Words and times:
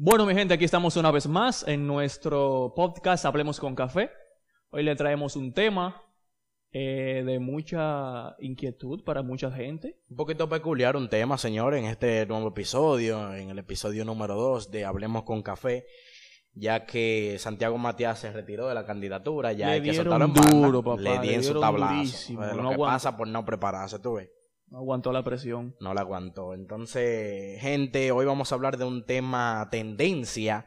Bueno, 0.00 0.26
mi 0.26 0.32
gente, 0.34 0.54
aquí 0.54 0.64
estamos 0.64 0.96
una 0.96 1.10
vez 1.10 1.26
más 1.26 1.66
en 1.66 1.84
nuestro 1.84 2.72
podcast 2.76 3.24
Hablemos 3.24 3.58
con 3.58 3.74
Café. 3.74 4.12
Hoy 4.70 4.84
le 4.84 4.94
traemos 4.94 5.34
un 5.34 5.52
tema 5.52 6.00
eh, 6.70 7.24
de 7.26 7.40
mucha 7.40 8.36
inquietud 8.38 9.02
para 9.02 9.22
mucha 9.22 9.50
gente. 9.50 9.98
Un 10.08 10.16
poquito 10.16 10.48
peculiar 10.48 10.96
un 10.96 11.08
tema, 11.08 11.36
señor, 11.36 11.74
en 11.74 11.86
este 11.86 12.24
nuevo 12.26 12.46
episodio, 12.50 13.34
en 13.34 13.50
el 13.50 13.58
episodio 13.58 14.04
número 14.04 14.36
2 14.36 14.70
de 14.70 14.84
Hablemos 14.84 15.24
con 15.24 15.42
Café, 15.42 15.84
ya 16.52 16.86
que 16.86 17.36
Santiago 17.40 17.76
Matías 17.76 18.20
se 18.20 18.32
retiró 18.32 18.68
de 18.68 18.74
la 18.74 18.86
candidatura, 18.86 19.52
ya 19.52 19.66
Le 19.66 19.72
hay 19.72 19.82
que 19.82 19.94
soltarlo 19.94 20.26
en 20.26 20.32
banda. 20.32 20.50
duro, 20.68 20.84
papá, 20.84 21.00
le 21.02 21.10
le 21.16 21.20
dieron 21.22 21.42
su 21.42 21.58
tablazo. 21.58 21.94
durísimo, 21.94 22.44
lo 22.44 22.62
no 22.62 22.68
que 22.68 22.74
aguanta. 22.74 22.94
pasa 22.94 23.16
por 23.16 23.26
no 23.26 23.44
prepararse, 23.44 23.98
tú 23.98 24.14
ves. 24.14 24.30
No 24.70 24.78
aguantó 24.78 25.12
la 25.12 25.24
presión. 25.24 25.74
No 25.80 25.94
la 25.94 26.02
aguantó. 26.02 26.54
Entonces, 26.54 27.60
gente, 27.60 28.12
hoy 28.12 28.26
vamos 28.26 28.52
a 28.52 28.54
hablar 28.54 28.76
de 28.76 28.84
un 28.84 29.04
tema 29.06 29.68
tendencia, 29.70 30.66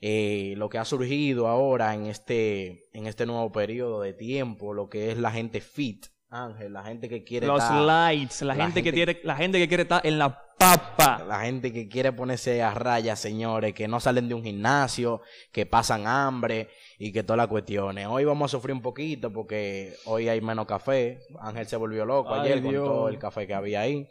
eh, 0.00 0.54
lo 0.56 0.68
que 0.68 0.78
ha 0.78 0.84
surgido 0.84 1.48
ahora 1.48 1.94
en 1.94 2.06
este, 2.06 2.88
en 2.92 3.06
este 3.06 3.26
nuevo 3.26 3.50
periodo 3.50 4.02
de 4.02 4.12
tiempo, 4.12 4.74
lo 4.74 4.88
que 4.88 5.10
es 5.10 5.18
la 5.18 5.30
gente 5.30 5.60
fit, 5.60 6.06
Ángel, 6.30 6.72
la 6.74 6.84
gente 6.84 7.08
que 7.08 7.24
quiere 7.24 7.46
Los 7.46 7.62
estar- 7.62 7.84
lights, 7.86 8.42
la, 8.42 8.54
la 8.54 8.64
gente, 8.64 8.82
que 8.82 8.92
quiere, 8.92 9.20
la 9.24 9.36
gente 9.36 9.58
que 9.58 9.66
quiere 9.68 9.84
estar 9.84 10.06
en 10.06 10.18
la 10.18 10.42
papa. 10.58 11.24
La 11.26 11.40
gente 11.40 11.72
que 11.72 11.88
quiere 11.88 12.12
ponerse 12.12 12.62
a 12.62 12.74
raya, 12.74 13.16
señores, 13.16 13.72
que 13.72 13.88
no 13.88 13.98
salen 14.00 14.28
de 14.28 14.34
un 14.34 14.42
gimnasio, 14.42 15.22
que 15.52 15.64
pasan 15.64 16.06
hambre 16.06 16.68
y 16.98 17.12
que 17.12 17.22
todas 17.22 17.38
las 17.38 17.46
cuestiones. 17.46 18.06
Hoy 18.08 18.24
vamos 18.24 18.50
a 18.52 18.56
sufrir 18.58 18.74
un 18.74 18.82
poquito 18.82 19.32
porque 19.32 19.94
hoy 20.04 20.28
hay 20.28 20.40
menos 20.42 20.66
café. 20.66 21.20
Ángel 21.40 21.66
se 21.66 21.76
volvió 21.76 22.04
loco 22.04 22.34
Ay, 22.34 22.50
ayer 22.52 22.62
con 22.62 22.74
todo 22.74 23.08
el 23.08 23.18
café 23.18 23.46
que 23.46 23.54
había 23.54 23.80
ahí. 23.82 24.06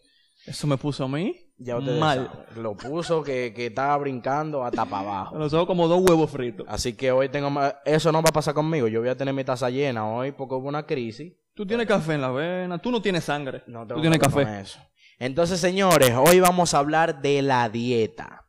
Eso 0.45 0.65
me 0.65 0.77
puso 0.77 1.03
a 1.03 1.07
mí 1.09 1.35
Ya 1.57 1.77
ustedes 1.77 1.99
mal. 1.99 2.31
saben, 2.47 2.63
Lo 2.63 2.75
puso 2.77 3.21
que, 3.23 3.53
que 3.53 3.65
estaba 3.67 3.97
brincando 3.97 4.63
hasta 4.63 4.85
para 4.85 5.03
abajo. 5.03 5.37
Los 5.37 5.53
ojos 5.53 5.67
como 5.67 5.87
dos 5.87 6.01
huevos 6.09 6.31
fritos. 6.31 6.65
Así 6.69 6.93
que 6.95 7.11
hoy 7.11 7.27
tengo 7.29 7.49
más... 7.49 7.75
Eso 7.85 8.11
no 8.11 8.21
va 8.23 8.29
a 8.29 8.33
pasar 8.33 8.53
conmigo. 8.53 8.87
Yo 8.87 9.01
voy 9.01 9.09
a 9.09 9.17
tener 9.17 9.33
mi 9.33 9.43
taza 9.43 9.69
llena 9.69 10.09
hoy 10.09 10.31
porque 10.31 10.55
hubo 10.55 10.67
una 10.69 10.85
crisis. 10.85 11.33
Tú 11.57 11.65
tienes 11.65 11.87
café 11.87 12.13
en 12.13 12.21
la 12.21 12.29
vena, 12.29 12.77
tú 12.77 12.91
no 12.91 13.01
tienes 13.01 13.23
sangre. 13.25 13.63
No 13.67 13.85
tú 13.85 13.99
tienes 13.99 14.19
café. 14.19 14.61
eso. 14.61 14.79
Entonces, 15.19 15.59
señores, 15.59 16.13
hoy 16.15 16.39
vamos 16.39 16.73
a 16.75 16.77
hablar 16.77 17.19
de 17.21 17.41
la 17.41 17.67
dieta. 17.67 18.45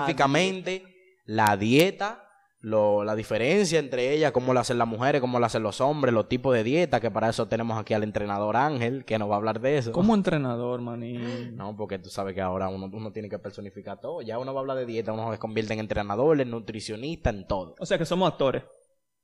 Específicamente, 0.00 0.82
la 1.26 1.56
dieta, 1.58 2.22
lo- 2.60 3.04
la 3.04 3.14
diferencia 3.14 3.78
entre 3.78 4.12
ellas, 4.14 4.32
cómo 4.32 4.54
la 4.54 4.60
hacen 4.60 4.78
las 4.78 4.88
mujeres, 4.88 5.20
cómo 5.20 5.38
la 5.38 5.46
hacen 5.48 5.62
los 5.62 5.80
hombres, 5.82 6.14
los 6.14 6.28
tipos 6.28 6.54
de 6.54 6.64
dieta, 6.64 6.98
que 7.00 7.10
para 7.10 7.28
eso 7.28 7.46
tenemos 7.46 7.78
aquí 7.78 7.92
al 7.94 8.02
entrenador 8.02 8.56
Ángel, 8.56 9.04
que 9.04 9.18
nos 9.18 9.28
va 9.28 9.34
a 9.34 9.36
hablar 9.36 9.60
de 9.60 9.76
eso. 9.78 9.92
Como 9.92 10.14
entrenador, 10.14 10.80
maní. 10.80 11.18
No, 11.52 11.76
porque 11.76 11.98
tú 11.98 12.08
sabes 12.08 12.34
que 12.34 12.40
ahora 12.40 12.68
uno, 12.68 12.88
uno 12.92 13.12
tiene 13.12 13.28
que 13.28 13.38
personificar 13.38 14.00
todo. 14.00 14.22
Ya 14.22 14.38
uno 14.38 14.54
va 14.54 14.60
a 14.60 14.62
hablar 14.62 14.78
de 14.78 14.86
dieta, 14.86 15.12
uno 15.12 15.30
se 15.32 15.38
convierte 15.38 15.74
en 15.74 15.80
entrenador, 15.80 16.40
en 16.40 16.50
nutricionista, 16.50 17.28
en 17.30 17.46
todo. 17.46 17.74
O 17.78 17.84
sea 17.86 17.98
que 17.98 18.06
somos 18.06 18.30
actores. 18.32 18.62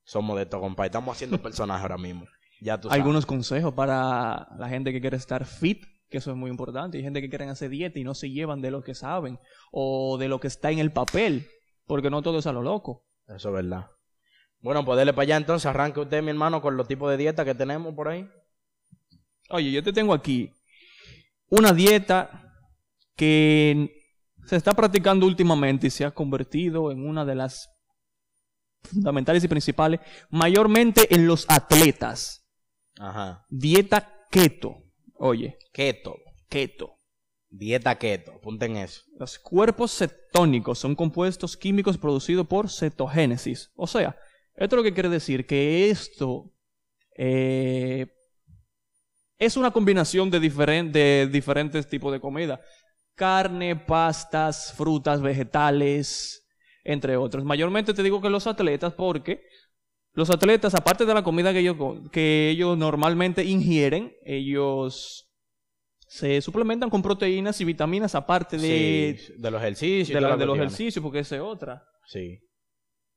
Somos 0.04 0.36
de 0.36 0.46
todo, 0.46 0.60
compadre. 0.60 0.88
Estamos 0.88 1.16
haciendo 1.16 1.38
personajes 1.40 1.82
ahora 1.82 1.96
mismo. 1.98 2.26
Ya 2.62 2.80
tú 2.80 2.88
sabes. 2.88 3.00
Algunos 3.00 3.26
consejos 3.26 3.74
para 3.74 4.48
la 4.56 4.68
gente 4.68 4.92
que 4.92 5.00
quiere 5.00 5.16
estar 5.16 5.44
fit, 5.44 5.84
que 6.08 6.18
eso 6.18 6.30
es 6.30 6.36
muy 6.36 6.48
importante. 6.48 6.96
Hay 6.96 7.02
gente 7.02 7.20
que 7.20 7.28
quieren 7.28 7.48
hacer 7.48 7.70
dieta 7.70 7.98
y 7.98 8.04
no 8.04 8.14
se 8.14 8.30
llevan 8.30 8.60
de 8.62 8.70
lo 8.70 8.84
que 8.84 8.94
saben 8.94 9.40
o 9.72 10.16
de 10.16 10.28
lo 10.28 10.38
que 10.38 10.46
está 10.46 10.70
en 10.70 10.78
el 10.78 10.92
papel, 10.92 11.48
porque 11.86 12.08
no 12.08 12.22
todo 12.22 12.38
es 12.38 12.46
a 12.46 12.52
lo 12.52 12.62
loco. 12.62 13.04
Eso 13.26 13.48
es 13.48 13.54
verdad. 13.54 13.86
Bueno, 14.60 14.84
pues 14.84 14.96
dele 14.96 15.12
para 15.12 15.24
allá 15.24 15.36
entonces. 15.38 15.66
Arranque 15.66 16.00
usted, 16.00 16.22
mi 16.22 16.30
hermano, 16.30 16.62
con 16.62 16.76
los 16.76 16.86
tipos 16.86 17.10
de 17.10 17.16
dieta 17.16 17.44
que 17.44 17.56
tenemos 17.56 17.94
por 17.94 18.06
ahí. 18.06 18.28
Oye, 19.50 19.72
yo 19.72 19.82
te 19.82 19.92
tengo 19.92 20.14
aquí 20.14 20.52
una 21.48 21.72
dieta 21.72 22.54
que 23.16 23.90
se 24.46 24.54
está 24.54 24.72
practicando 24.72 25.26
últimamente 25.26 25.88
y 25.88 25.90
se 25.90 26.04
ha 26.04 26.12
convertido 26.12 26.92
en 26.92 27.04
una 27.04 27.24
de 27.24 27.34
las 27.34 27.68
fundamentales 28.84 29.42
y 29.42 29.48
principales, 29.48 29.98
mayormente 30.30 31.12
en 31.12 31.26
los 31.26 31.44
atletas. 31.48 32.41
Ajá. 33.02 33.44
Dieta 33.50 34.08
keto. 34.30 34.76
Oye, 35.18 35.58
Keto. 35.72 36.16
keto. 36.48 36.94
Dieta 37.50 37.96
keto. 37.98 38.32
Apunten 38.36 38.76
eso. 38.76 39.02
Los 39.18 39.38
cuerpos 39.38 39.92
cetónicos 39.96 40.78
son 40.78 40.94
compuestos 40.94 41.56
químicos 41.56 41.98
producidos 41.98 42.46
por 42.46 42.70
cetogénesis. 42.70 43.70
O 43.74 43.86
sea, 43.86 44.16
esto 44.54 44.76
lo 44.76 44.82
que 44.82 44.94
quiere 44.94 45.08
decir 45.08 45.46
que 45.46 45.90
esto 45.90 46.52
eh, 47.16 48.06
es 49.38 49.56
una 49.56 49.70
combinación 49.72 50.30
de, 50.30 50.40
diferen- 50.40 50.90
de 50.92 51.28
diferentes 51.30 51.88
tipos 51.88 52.12
de 52.12 52.20
comida. 52.20 52.60
Carne, 53.14 53.76
pastas, 53.76 54.72
frutas, 54.76 55.20
vegetales, 55.20 56.46
entre 56.84 57.16
otros. 57.16 57.44
Mayormente 57.44 57.92
te 57.94 58.02
digo 58.02 58.20
que 58.22 58.30
los 58.30 58.46
atletas 58.46 58.94
porque 58.94 59.42
los 60.14 60.30
atletas, 60.30 60.74
aparte 60.74 61.04
de 61.06 61.14
la 61.14 61.22
comida 61.24 61.52
que 61.52 61.60
ellos, 61.60 61.76
que 62.10 62.50
ellos 62.50 62.76
normalmente 62.76 63.44
ingieren, 63.44 64.12
ellos 64.24 65.28
se 66.06 66.40
suplementan 66.42 66.90
con 66.90 67.00
proteínas 67.02 67.60
y 67.60 67.64
vitaminas 67.64 68.14
aparte 68.14 68.58
de, 68.58 69.18
Sí, 69.18 69.32
de 69.38 69.50
los 69.50 69.62
ejercicios. 69.62 70.14
de, 70.14 70.20
la- 70.20 70.36
de 70.36 70.44
los 70.46 70.56
ejercicios, 70.58 71.02
porque 71.02 71.20
esa 71.20 71.36
es 71.36 71.42
otra. 71.42 71.82
Sí. 72.06 72.38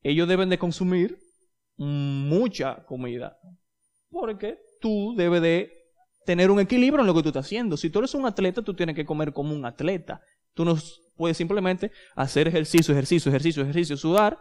Ellos 0.01 0.27
deben 0.27 0.49
de 0.49 0.57
consumir 0.57 1.17
mucha 1.77 2.85
comida. 2.85 3.37
Porque 4.09 4.57
tú 4.81 5.13
debes 5.17 5.41
de 5.41 5.71
tener 6.25 6.49
un 6.49 6.59
equilibrio 6.59 7.01
en 7.01 7.07
lo 7.07 7.13
que 7.13 7.21
tú 7.23 7.29
estás 7.29 7.45
haciendo. 7.45 7.75
Si 7.75 7.89
tú 7.89 7.99
eres 7.99 8.13
un 8.13 8.25
atleta, 8.25 8.61
tú 8.61 8.73
tienes 8.73 8.95
que 8.95 9.05
comer 9.05 9.33
como 9.33 9.53
un 9.53 9.65
atleta. 9.65 10.21
Tú 10.53 10.63
no 10.63 10.77
puedes 11.17 11.35
simplemente 11.37 11.91
hacer 12.15 12.47
ejercicio, 12.47 12.93
ejercicio, 12.93 13.29
ejercicio, 13.29 13.63
ejercicio, 13.63 13.97
sudar 13.97 14.37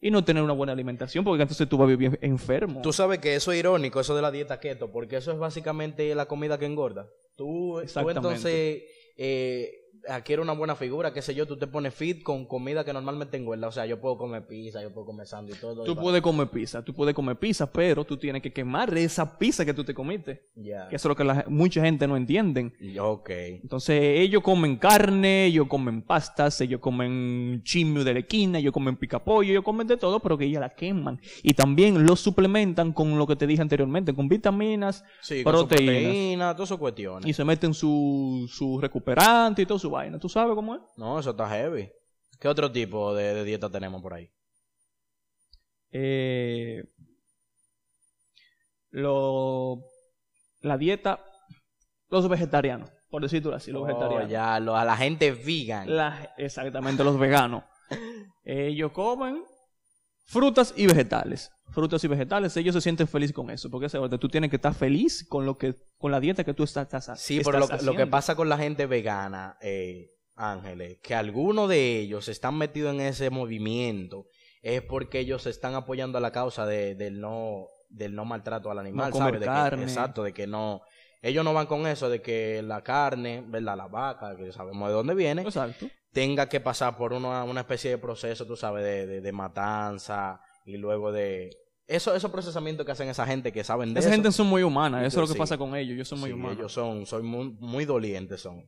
y 0.00 0.10
no 0.10 0.24
tener 0.24 0.42
una 0.42 0.54
buena 0.54 0.72
alimentación, 0.72 1.24
porque 1.24 1.42
entonces 1.42 1.68
tú 1.68 1.76
vas 1.76 1.86
a 1.86 1.90
vivir 1.90 2.18
enfermo. 2.22 2.80
Tú 2.82 2.92
sabes 2.92 3.18
que 3.18 3.34
eso 3.34 3.52
es 3.52 3.58
irónico, 3.58 4.00
eso 4.00 4.16
de 4.16 4.22
la 4.22 4.30
dieta 4.30 4.58
keto, 4.58 4.90
porque 4.90 5.16
eso 5.16 5.32
es 5.32 5.38
básicamente 5.38 6.14
la 6.14 6.26
comida 6.26 6.58
que 6.58 6.66
engorda. 6.66 7.08
Tú, 7.36 7.82
tú 7.92 8.10
entonces 8.10 8.82
eh, 9.16 9.79
adquieres 10.08 10.42
una 10.42 10.52
buena 10.52 10.74
figura, 10.76 11.12
qué 11.12 11.22
sé 11.22 11.34
yo, 11.34 11.46
tú 11.46 11.56
te 11.56 11.66
pones 11.66 11.94
fit 11.94 12.22
con 12.22 12.46
comida 12.46 12.84
que 12.84 12.92
normalmente 12.92 13.36
engorda. 13.36 13.68
O 13.68 13.72
sea, 13.72 13.86
yo 13.86 14.00
puedo 14.00 14.16
comer 14.16 14.46
pizza, 14.46 14.80
yo 14.82 14.92
puedo 14.92 15.06
comer 15.06 15.26
sándwich 15.26 15.56
y 15.56 15.60
todo. 15.60 15.84
Tú 15.84 15.92
y 15.92 15.94
puedes 15.94 16.22
comer 16.22 16.48
pizza, 16.48 16.82
tú 16.84 16.94
puedes 16.94 17.14
comer 17.14 17.36
pizza, 17.36 17.70
pero 17.70 18.04
tú 18.04 18.16
tienes 18.16 18.42
que 18.42 18.52
quemar 18.52 18.96
esa 18.96 19.38
pizza 19.38 19.64
que 19.64 19.74
tú 19.74 19.84
te 19.84 19.94
comiste. 19.94 20.48
Ya. 20.54 20.88
Que 20.88 20.96
eso 20.96 21.08
es 21.08 21.10
lo 21.10 21.16
que 21.16 21.24
la- 21.24 21.44
mucha 21.48 21.82
gente 21.82 22.06
no 22.06 22.16
entienden. 22.16 22.72
Ok. 23.00 23.30
Entonces, 23.30 24.00
ellos 24.20 24.42
comen 24.42 24.76
carne, 24.76 25.46
ellos 25.46 25.66
comen 25.68 26.02
pastas, 26.02 26.60
ellos 26.60 26.80
comen 26.80 27.62
chimio 27.64 28.04
de 28.04 28.14
la 28.14 28.20
esquina, 28.20 28.58
ellos 28.58 28.72
comen 28.72 28.96
picapollo, 28.96 29.50
ellos 29.50 29.64
comen 29.64 29.86
de 29.86 29.96
todo, 29.96 30.20
pero 30.20 30.36
que 30.38 30.44
ellos 30.46 30.60
la 30.60 30.70
queman. 30.70 31.20
Y 31.42 31.54
también 31.54 32.06
lo 32.06 32.16
suplementan 32.16 32.92
con 32.92 33.18
lo 33.18 33.26
que 33.26 33.36
te 33.36 33.46
dije 33.46 33.62
anteriormente, 33.62 34.14
con 34.14 34.28
vitaminas 34.28 35.04
Sí, 35.20 35.42
con 35.42 35.52
Proteínas. 35.52 35.94
proteína, 36.04 36.54
todas 36.54 36.68
sus 36.68 36.78
cuestiones. 36.78 37.26
y 37.28 37.32
se 37.32 37.44
meten 37.44 37.74
su, 37.74 38.46
su 38.50 38.80
recuperante 38.80 39.62
y 39.62 39.66
todo 39.66 39.78
su 39.78 39.89
vaina. 39.90 40.18
¿Tú 40.18 40.28
sabes 40.28 40.54
cómo 40.54 40.74
es? 40.76 40.80
No, 40.96 41.18
eso 41.18 41.30
está 41.30 41.48
heavy. 41.48 41.90
¿Qué 42.38 42.48
otro 42.48 42.70
tipo 42.72 43.14
de, 43.14 43.34
de 43.34 43.44
dieta 43.44 43.68
tenemos 43.70 44.00
por 44.00 44.14
ahí? 44.14 44.30
Eh, 45.92 46.84
lo, 48.90 49.82
la 50.62 50.76
dieta, 50.78 51.20
los 52.08 52.28
vegetarianos, 52.28 52.90
por 53.10 53.22
decirlo 53.22 53.54
así, 53.54 53.70
los 53.72 53.82
Oh, 53.82 53.86
vegetarianos. 53.86 54.28
ya, 54.30 54.60
lo- 54.60 54.76
a 54.76 54.84
la 54.84 54.96
gente 54.96 55.32
vegan. 55.32 55.94
La- 55.96 56.34
exactamente, 56.38 57.04
los 57.04 57.18
veganos. 57.18 57.64
Ellos 58.44 58.92
comen 58.92 59.44
frutas 60.30 60.72
y 60.76 60.86
vegetales. 60.86 61.50
Frutas 61.70 62.02
y 62.02 62.08
vegetales, 62.08 62.56
ellos 62.56 62.74
se 62.74 62.80
sienten 62.80 63.06
felices 63.06 63.34
con 63.34 63.48
eso, 63.50 63.70
porque 63.70 63.88
tú 64.18 64.28
tienes 64.28 64.50
que 64.50 64.56
estar 64.56 64.74
feliz 64.74 65.24
con 65.28 65.46
lo 65.46 65.56
que 65.56 65.74
con 65.98 66.10
la 66.10 66.18
dieta 66.18 66.42
que 66.42 66.52
tú 66.54 66.64
estás, 66.64 66.92
estás 66.92 67.20
Sí, 67.20 67.40
pero 67.44 67.60
lo, 67.60 67.68
lo 67.82 67.94
que 67.94 68.06
pasa 68.08 68.34
con 68.34 68.48
la 68.48 68.58
gente 68.58 68.86
vegana, 68.86 69.56
eh, 69.60 70.08
Ángeles, 70.34 70.98
que 71.02 71.14
algunos 71.14 71.68
de 71.68 72.00
ellos 72.00 72.28
están 72.28 72.56
metidos 72.56 72.94
en 72.94 73.00
ese 73.02 73.30
movimiento 73.30 74.26
es 74.62 74.82
porque 74.82 75.20
ellos 75.20 75.46
están 75.46 75.74
apoyando 75.74 76.18
a 76.18 76.20
la 76.20 76.32
causa 76.32 76.66
de, 76.66 76.94
del 76.94 77.20
no 77.20 77.66
del 77.88 78.14
no 78.14 78.24
maltrato 78.24 78.70
al 78.70 78.78
animal, 78.78 79.10
comer 79.10 79.26
¿sabes? 79.34 79.40
De 79.40 79.46
que- 79.46 79.52
carne. 79.52 79.82
exacto, 79.82 80.22
de 80.22 80.32
que 80.32 80.46
no 80.46 80.80
ellos 81.22 81.44
no 81.44 81.52
van 81.54 81.66
con 81.66 81.86
eso 81.86 82.08
de 82.08 82.22
que 82.22 82.62
la 82.62 82.82
carne, 82.82 83.44
¿verdad? 83.46 83.76
La 83.76 83.86
vaca, 83.88 84.36
que 84.36 84.52
sabemos 84.52 84.88
de 84.88 84.94
dónde 84.94 85.14
viene, 85.14 85.42
Exacto. 85.42 85.86
tenga 86.12 86.48
que 86.48 86.60
pasar 86.60 86.96
por 86.96 87.12
una, 87.12 87.44
una 87.44 87.60
especie 87.60 87.90
de 87.90 87.98
proceso, 87.98 88.46
tú 88.46 88.56
sabes, 88.56 88.82
de, 88.84 89.06
de, 89.06 89.20
de 89.20 89.32
matanza 89.32 90.40
y 90.64 90.76
luego 90.76 91.12
de 91.12 91.50
eso, 91.86 92.14
esos 92.14 92.30
procesamientos 92.30 92.86
que 92.86 92.92
hacen 92.92 93.08
esa 93.08 93.26
gente 93.26 93.52
que 93.52 93.64
saben 93.64 93.92
de 93.92 93.98
Esa 94.00 94.08
eso. 94.10 94.14
gente 94.16 94.30
son 94.32 94.46
muy 94.46 94.62
humanas, 94.62 95.04
eso 95.04 95.18
es 95.18 95.22
lo 95.22 95.26
que 95.26 95.32
sí. 95.34 95.38
pasa 95.38 95.58
con 95.58 95.74
ellos, 95.74 95.94
ellos 95.94 96.08
son 96.08 96.20
muy 96.20 96.30
Sí, 96.30 96.34
humanos. 96.34 96.56
ellos 96.58 96.72
son, 96.72 97.04
son 97.04 97.26
muy, 97.26 97.50
muy 97.58 97.84
dolientes 97.84 98.40
son. 98.40 98.64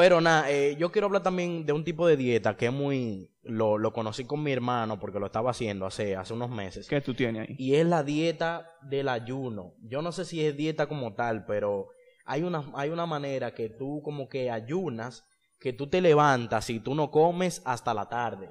Pero 0.00 0.22
nada, 0.22 0.50
eh, 0.50 0.76
yo 0.78 0.90
quiero 0.90 1.08
hablar 1.08 1.22
también 1.22 1.66
de 1.66 1.74
un 1.74 1.84
tipo 1.84 2.06
de 2.06 2.16
dieta 2.16 2.56
que 2.56 2.64
es 2.68 2.72
muy, 2.72 3.30
lo, 3.42 3.76
lo 3.76 3.92
conocí 3.92 4.24
con 4.24 4.42
mi 4.42 4.50
hermano 4.50 4.98
porque 4.98 5.20
lo 5.20 5.26
estaba 5.26 5.50
haciendo 5.50 5.84
hace, 5.84 6.16
hace 6.16 6.32
unos 6.32 6.48
meses. 6.48 6.88
¿Qué 6.88 7.02
tú 7.02 7.12
tienes 7.12 7.46
ahí? 7.46 7.54
Y 7.58 7.74
es 7.74 7.84
la 7.84 8.02
dieta 8.02 8.78
del 8.80 9.10
ayuno. 9.10 9.74
Yo 9.82 10.00
no 10.00 10.10
sé 10.12 10.24
si 10.24 10.42
es 10.42 10.56
dieta 10.56 10.86
como 10.86 11.12
tal, 11.12 11.44
pero 11.44 11.88
hay 12.24 12.44
una, 12.44 12.64
hay 12.76 12.88
una 12.88 13.04
manera 13.04 13.52
que 13.52 13.68
tú 13.68 14.00
como 14.02 14.26
que 14.26 14.50
ayunas, 14.50 15.26
que 15.58 15.74
tú 15.74 15.86
te 15.86 16.00
levantas 16.00 16.70
y 16.70 16.80
tú 16.80 16.94
no 16.94 17.10
comes 17.10 17.60
hasta 17.66 17.92
la 17.92 18.08
tarde. 18.08 18.48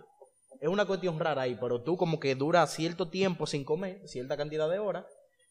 Es 0.62 0.69
una 0.69 0.86
cuestión 0.86 1.19
rara 1.19 1.42
ahí, 1.42 1.57
pero 1.60 1.81
tú 1.81 1.98
como 1.98 2.19
que 2.19 2.36
dura 2.36 2.68
cierto 2.68 3.10
tiempo 3.10 3.48
sin 3.48 3.63
comer, 3.63 4.07
cierta 4.07 4.38
cantidad 4.38 4.69
de 4.69 4.78
horas, 4.78 5.07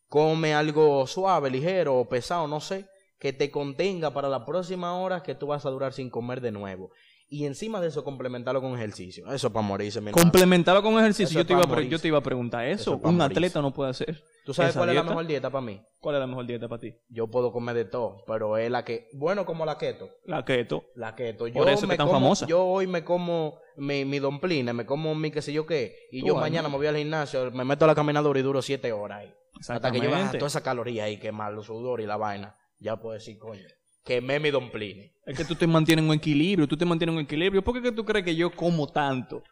come 0.07 0.55
algo 0.55 1.09
suave, 1.09 1.51
ligero 1.51 1.99
o 1.99 2.09
pesado, 2.09 2.47
no 2.47 2.61
sé, 2.61 2.87
que 3.19 3.33
te 3.33 3.51
contenga 3.51 4.13
para 4.13 4.29
la 4.29 4.45
próxima 4.45 4.95
hora 4.95 5.23
que 5.23 5.35
tú 5.35 5.49
vas 5.49 5.67
a 5.67 5.71
durar 5.71 5.93
sin 5.93 6.11
comer 6.11 6.41
de 6.41 6.53
nuevo. 6.53 6.91
Y 7.31 7.45
encima 7.45 7.79
de 7.83 7.89
eso, 7.89 8.05
complementarlo 8.05 8.63
con 8.63 8.75
ejercicio. 8.75 9.31
Eso 9.31 9.53
para 9.53 9.67
morirse, 9.67 10.01
mi. 10.01 10.13
Complementarlo 10.13 10.83
con 10.83 10.95
ejercicio. 10.99 11.35
Yo 11.35 11.41
es 11.43 11.47
te, 11.47 11.53
iba 11.53 11.63
a 11.63 11.83
yo 11.83 11.99
te 11.99 12.09
iba 12.09 12.17
a 12.19 12.23
preguntar 12.23 12.65
eso. 12.67 12.95
Es 12.95 13.05
un 13.05 13.21
atleta 13.21 13.61
no 13.61 13.75
puede 13.75 13.91
hacer. 13.91 14.25
¿Tú 14.47 14.55
sabes 14.55 14.75
cuál 14.75 14.89
es 14.89 14.95
la 14.95 15.03
mejor 15.03 15.27
dieta 15.27 15.51
para 15.51 15.61
mí? 15.61 15.79
¿Cuál 16.01 16.15
es 16.17 16.21
la 16.21 16.27
mejor 16.27 16.47
dieta 16.47 16.69
para 16.69 16.81
ti? 16.81 16.95
Yo 17.11 17.27
puedo 17.27 17.53
comer 17.53 17.75
de 17.77 17.85
todo, 17.85 18.25
pero 18.27 18.57
es 18.57 18.71
la 18.71 18.83
que, 18.83 19.11
bueno, 19.13 19.45
como 19.45 19.67
la 19.67 19.77
keto. 19.77 20.09
La 20.25 20.43
keto. 20.43 20.85
La 20.95 21.15
keto. 21.15 21.49
Yo 21.49 21.53
Por 21.53 21.69
eso 21.69 21.81
es 21.81 21.89
me 21.89 21.95
que 21.95 21.99
tan 21.99 22.07
como- 22.07 22.19
famosa. 22.21 22.47
Yo 22.47 22.65
hoy 22.65 22.87
me 22.87 23.05
como 23.05 23.59
mi, 23.77 24.07
mi 24.07 24.21
domplina, 24.21 24.73
me 24.73 24.87
como 24.87 25.15
mi 25.15 25.31
qué 25.31 25.43
sé 25.43 25.53
yo 25.53 25.67
qué, 25.67 26.09
y 26.11 26.27
yo 26.27 26.35
mañana 26.35 26.63
¿no? 26.63 26.71
me 26.71 26.77
voy 26.79 26.87
al 26.87 26.97
gimnasio, 26.97 27.51
me 27.51 27.65
meto 27.67 27.85
a 27.85 27.89
la 27.89 27.95
caminadora 27.95 28.41
y 28.41 28.43
duro 28.43 28.63
siete 28.63 28.91
horas 28.91 29.19
ahí. 29.19 29.35
Hasta 29.69 29.93
que 29.93 30.01
yo 30.01 30.11
baje 30.11 30.39
toda 30.39 30.47
esa 30.49 30.63
caloría 30.63 31.05
ahí, 31.05 31.19
quemar 31.19 31.53
los 31.53 31.67
sudor 31.67 32.01
y 32.01 32.07
la 32.07 32.17
vaina, 32.17 32.57
ya 32.79 32.97
puedo 32.97 33.15
decir, 33.15 33.39
coño, 33.39 33.63
quemé 34.05 34.39
mi 34.41 34.51
domplina. 34.51 35.05
Es 35.27 35.37
que 35.37 35.45
tú 35.45 35.55
te 35.55 35.67
mantienes 35.67 36.03
en 36.05 36.11
un 36.11 36.17
equilibrio, 36.17 36.67
tú 36.67 36.77
te 36.77 36.85
mantienes 36.85 37.13
en 37.13 37.19
un 37.19 37.25
equilibrio. 37.25 37.63
¿Por 37.63 37.75
qué 37.75 37.83
que 37.83 37.93
tú 37.93 38.05
crees 38.05 38.25
que 38.25 38.35
yo 38.37 38.51
como 38.55 38.87
tanto? 38.91 39.43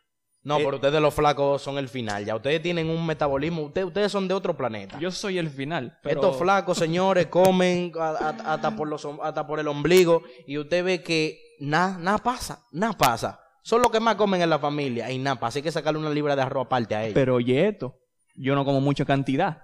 No, 0.42 0.58
Eh, 0.58 0.62
pero 0.64 0.76
ustedes 0.76 1.00
los 1.00 1.12
flacos 1.12 1.60
son 1.60 1.76
el 1.76 1.88
final, 1.88 2.24
ya 2.24 2.36
ustedes 2.36 2.62
tienen 2.62 2.88
un 2.88 3.04
metabolismo, 3.04 3.62
ustedes, 3.62 3.88
ustedes 3.88 4.12
son 4.12 4.28
de 4.28 4.34
otro 4.34 4.56
planeta. 4.56 4.96
Yo 5.00 5.10
soy 5.10 5.38
el 5.38 5.50
final. 5.50 5.98
Pero... 6.04 6.20
Estos 6.20 6.38
flacos, 6.38 6.78
señores, 6.78 7.26
comen 7.26 7.90
a- 7.98 8.10
a- 8.10 8.54
hasta, 8.54 8.76
por 8.76 8.86
los, 8.86 9.04
hasta 9.22 9.44
por 9.46 9.58
el 9.58 9.66
ombligo 9.66 10.22
y 10.46 10.56
usted 10.58 10.84
ve 10.84 11.02
que 11.02 11.40
nada 11.58 11.98
nada 11.98 12.18
pasa, 12.18 12.64
nada 12.70 12.92
pasa. 12.92 13.40
Son 13.62 13.82
los 13.82 13.90
que 13.90 13.98
más 13.98 14.14
comen 14.14 14.40
en 14.40 14.48
la 14.50 14.60
familia 14.60 15.10
y 15.10 15.18
nada 15.18 15.34
pasa. 15.40 15.58
Hay 15.58 15.64
que 15.64 15.72
sacarle 15.72 15.98
una 15.98 16.10
libra 16.10 16.36
de 16.36 16.42
arroz 16.42 16.66
aparte 16.66 16.94
a 16.94 17.02
ellos. 17.02 17.14
Pero 17.14 17.34
oye 17.34 17.66
esto, 17.66 17.98
yo 18.36 18.54
no 18.54 18.64
como 18.64 18.80
mucha 18.80 19.04
cantidad. 19.04 19.62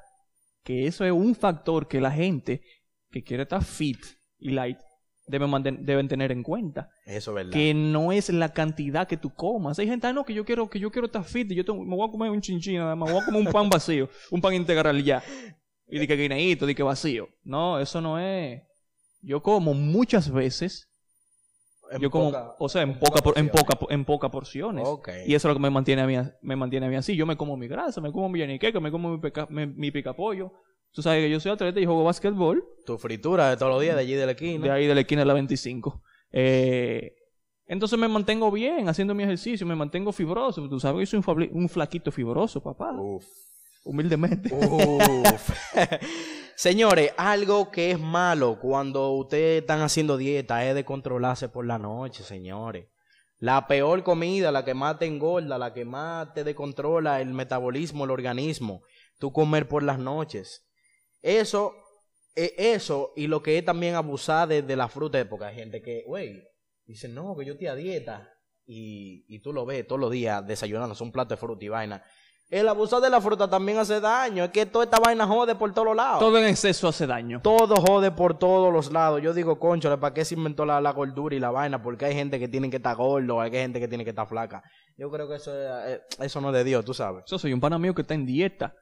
Que 0.64 0.88
eso 0.88 1.04
es 1.04 1.12
un 1.12 1.36
factor 1.36 1.86
que 1.86 2.00
la 2.00 2.10
gente 2.10 2.62
que 3.12 3.22
quiere 3.22 3.44
estar 3.44 3.62
fit 3.62 3.98
y 4.38 4.50
light 4.50 4.78
debe 5.26 5.46
manten- 5.46 5.84
deben 5.84 6.08
tener 6.08 6.32
en 6.32 6.42
cuenta. 6.42 6.90
Eso 7.06 7.30
es 7.30 7.34
verdad. 7.36 7.52
Que 7.52 7.72
no 7.74 8.10
es 8.10 8.28
la 8.30 8.52
cantidad 8.52 9.06
que 9.06 9.16
tú 9.16 9.30
comas. 9.32 9.78
Hay 9.78 9.86
gente, 9.86 10.06
ah, 10.08 10.12
no, 10.12 10.24
que 10.24 10.34
yo 10.34 10.44
quiero, 10.44 10.68
que 10.68 10.80
yo 10.80 10.90
quiero 10.90 11.06
estar 11.06 11.22
fit 11.24 11.50
y 11.52 11.54
yo 11.54 11.64
tengo- 11.64 11.84
me 11.84 11.94
voy 11.94 12.08
a 12.08 12.10
comer 12.10 12.30
un 12.30 12.40
chinchín 12.40 12.76
nada 12.78 12.96
más, 12.96 13.08
me 13.08 13.14
voy 13.14 13.22
a 13.22 13.24
comer 13.26 13.46
un 13.46 13.52
pan 13.52 13.68
vacío, 13.70 14.08
un 14.30 14.40
pan 14.40 14.54
integral 14.54 15.02
ya. 15.04 15.22
Y 15.86 15.98
di 16.00 16.06
que 16.08 16.16
guineíto, 16.16 16.66
di 16.66 16.74
que 16.74 16.82
vacío. 16.82 17.28
No, 17.44 17.78
eso 17.78 18.00
no 18.00 18.18
es. 18.18 18.62
Yo 19.20 19.40
como 19.42 19.74
muchas 19.74 20.30
veces, 20.32 20.88
En 21.92 22.00
yo 22.00 22.10
como, 22.10 22.26
poca- 22.32 22.56
o 22.58 22.68
sea, 22.68 22.82
en, 22.82 22.90
en 22.90 22.98
poca, 22.98 23.20
en 23.38 23.48
poca, 23.50 23.78
en 23.90 24.04
pocas 24.04 24.30
porciones. 24.30 24.84
Ok. 24.88 25.08
Y 25.26 25.34
eso 25.34 25.46
es 25.48 25.50
lo 25.50 25.54
que 25.54 25.62
me 25.62 25.70
mantiene 25.70 26.02
a 26.02 26.06
mí, 26.06 26.16
me 26.40 26.56
mantiene 26.56 26.86
a 26.86 26.88
mí 26.88 26.96
así. 26.96 27.14
Yo 27.14 27.26
me 27.26 27.36
como 27.36 27.56
mi 27.56 27.68
grasa, 27.68 28.00
me 28.00 28.10
como 28.10 28.28
mi 28.28 28.40
yaniqueca, 28.40 28.80
me 28.80 28.90
como 28.90 29.10
mi, 29.12 29.18
peca, 29.20 29.46
mi, 29.50 29.66
mi 29.66 29.90
picapollo. 29.90 30.52
Tú 30.92 31.02
sabes 31.02 31.24
que 31.24 31.30
yo 31.30 31.40
soy 31.40 31.52
atleta 31.52 31.80
y 31.80 31.86
juego 31.86 32.04
básquetbol. 32.04 32.64
Tu 32.84 32.98
fritura 32.98 33.50
de 33.50 33.56
todos 33.56 33.72
los 33.72 33.80
días 33.80 33.94
de 33.96 34.02
allí 34.02 34.14
de 34.14 34.26
la 34.26 34.32
esquina. 34.32 34.64
De 34.64 34.70
ahí 34.70 34.86
de 34.86 34.94
la 34.94 35.00
esquina 35.00 35.22
de 35.22 35.26
la 35.26 35.34
25. 35.34 36.02
Eh, 36.32 37.14
entonces 37.66 37.98
me 37.98 38.08
mantengo 38.08 38.50
bien 38.50 38.88
haciendo 38.88 39.14
mi 39.14 39.22
ejercicio, 39.22 39.66
me 39.66 39.74
mantengo 39.74 40.12
fibroso. 40.12 40.68
Tú 40.68 40.78
sabes 40.78 41.08
que 41.08 41.16
yo 41.16 41.22
soy 41.22 41.50
un 41.52 41.68
flaquito 41.68 42.12
fibroso, 42.12 42.62
papá. 42.62 42.92
Uf. 42.92 43.24
Humildemente. 43.84 44.54
Uf. 44.54 45.50
Señores, 46.54 47.12
algo 47.16 47.70
que 47.70 47.92
es 47.92 47.98
malo 47.98 48.58
cuando 48.60 49.10
ustedes 49.12 49.62
están 49.62 49.80
haciendo 49.80 50.16
dieta 50.16 50.64
es 50.66 50.74
de 50.74 50.84
controlarse 50.84 51.48
por 51.48 51.66
la 51.66 51.78
noche, 51.78 52.22
señores. 52.22 52.88
La 53.38 53.66
peor 53.66 54.04
comida, 54.04 54.52
la 54.52 54.64
que 54.64 54.74
más 54.74 54.98
te 54.98 55.06
engorda, 55.06 55.58
la 55.58 55.72
que 55.72 55.84
más 55.84 56.32
te 56.34 56.44
descontrola 56.44 57.20
el 57.20 57.32
metabolismo, 57.32 58.04
el 58.04 58.10
organismo, 58.10 58.82
tú 59.18 59.32
comer 59.32 59.66
por 59.66 59.82
las 59.82 59.98
noches. 59.98 60.64
Eso, 61.22 61.72
eh, 62.34 62.54
eso 62.58 63.12
y 63.16 63.26
lo 63.28 63.42
que 63.42 63.58
es 63.58 63.64
también 63.64 63.94
abusar 63.94 64.48
de, 64.48 64.62
de 64.62 64.76
la 64.76 64.88
fruta, 64.88 65.24
porque 65.28 65.46
hay 65.46 65.54
gente 65.54 65.80
que, 65.80 66.02
güey, 66.06 66.42
dice, 66.84 67.08
no, 67.08 67.36
que 67.36 67.44
yo 67.46 67.52
estoy 67.52 67.68
a 67.68 67.74
dieta. 67.74 68.28
Y, 68.64 69.24
y 69.28 69.40
tú 69.40 69.52
lo 69.52 69.66
ves 69.66 69.86
todos 69.86 70.00
los 70.00 70.10
días 70.10 70.46
desayunando, 70.46 70.94
un 71.00 71.10
plato 71.12 71.30
de 71.34 71.36
fruta 71.36 71.64
y 71.64 71.68
vaina. 71.68 72.02
El 72.48 72.68
abusar 72.68 73.00
de 73.00 73.08
la 73.10 73.20
fruta 73.20 73.48
también 73.48 73.78
hace 73.78 73.98
daño. 73.98 74.44
Es 74.44 74.50
que 74.50 74.66
toda 74.66 74.84
esta 74.84 75.00
vaina 75.00 75.26
jode 75.26 75.54
por 75.54 75.72
todos 75.72 75.96
lados. 75.96 76.20
Todo 76.20 76.38
en 76.38 76.44
exceso 76.46 76.86
hace 76.86 77.06
daño. 77.06 77.40
Todo 77.42 77.76
jode 77.76 78.10
por 78.10 78.38
todos 78.38 78.70
los 78.72 78.92
lados. 78.92 79.22
Yo 79.22 79.32
digo, 79.32 79.58
concho, 79.58 79.98
¿para 79.98 80.12
qué 80.14 80.24
se 80.24 80.34
inventó 80.34 80.64
la, 80.66 80.78
la 80.80 80.92
gordura 80.92 81.34
y 81.34 81.40
la 81.40 81.50
vaina? 81.50 81.82
Porque 81.82 82.04
hay 82.04 82.14
gente 82.14 82.38
que 82.38 82.48
tiene 82.48 82.68
que 82.68 82.76
estar 82.76 82.94
gordo, 82.94 83.40
hay 83.40 83.50
gente 83.50 83.80
que 83.80 83.88
tiene 83.88 84.04
que 84.04 84.10
estar 84.10 84.28
flaca. 84.28 84.62
Yo 84.98 85.10
creo 85.10 85.26
que 85.28 85.36
eso, 85.36 85.50
es- 85.58 85.96
eh, 85.96 86.00
eso 86.20 86.40
no 86.42 86.50
es 86.50 86.54
de 86.54 86.64
Dios, 86.64 86.84
tú 86.84 86.92
sabes. 86.92 87.24
Yo 87.26 87.38
soy 87.38 87.52
un 87.54 87.60
pana 87.60 87.78
mío 87.78 87.94
que 87.94 88.02
está 88.02 88.12
en 88.14 88.26
dieta. 88.26 88.74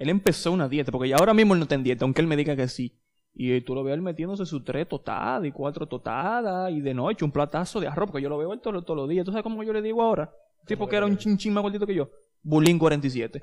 Él 0.00 0.08
empezó 0.08 0.50
una 0.50 0.68
dieta, 0.68 0.90
porque 0.90 1.08
ya 1.10 1.16
ahora 1.16 1.32
mismo 1.34 1.54
él 1.54 1.60
no 1.60 1.64
está 1.64 1.76
en 1.76 1.84
dieta, 1.84 2.04
aunque 2.04 2.20
él 2.22 2.26
me 2.26 2.36
diga 2.36 2.56
que 2.56 2.66
sí. 2.68 2.98
Y 3.32 3.52
eh, 3.52 3.60
tú 3.60 3.74
lo 3.76 3.84
ves 3.84 3.94
él 3.94 4.02
metiéndose 4.02 4.44
sus 4.44 4.64
tres 4.64 4.88
tostadas 4.88 5.44
y 5.44 5.52
cuatro 5.52 5.86
tostadas 5.86 6.72
y 6.72 6.80
de 6.80 6.92
noche 6.94 7.24
un 7.24 7.30
platazo 7.30 7.78
de 7.78 7.86
arroz, 7.86 8.10
porque 8.10 8.22
yo 8.22 8.28
lo 8.28 8.36
veo 8.38 8.52
él 8.52 8.60
todo- 8.60 8.82
todos 8.82 8.96
los 8.96 9.08
días. 9.08 9.24
¿Tú 9.24 9.30
sabes 9.30 9.44
cómo 9.44 9.62
yo 9.62 9.72
le 9.72 9.82
digo 9.82 10.02
ahora? 10.02 10.32
Tipo 10.66 10.88
que 10.88 10.96
era 10.96 11.06
un 11.06 11.16
chinchín 11.16 11.52
más 11.52 11.62
gordito 11.62 11.86
que 11.86 11.94
yo. 11.94 12.10
Bulín 12.42 12.78
47. 12.78 13.40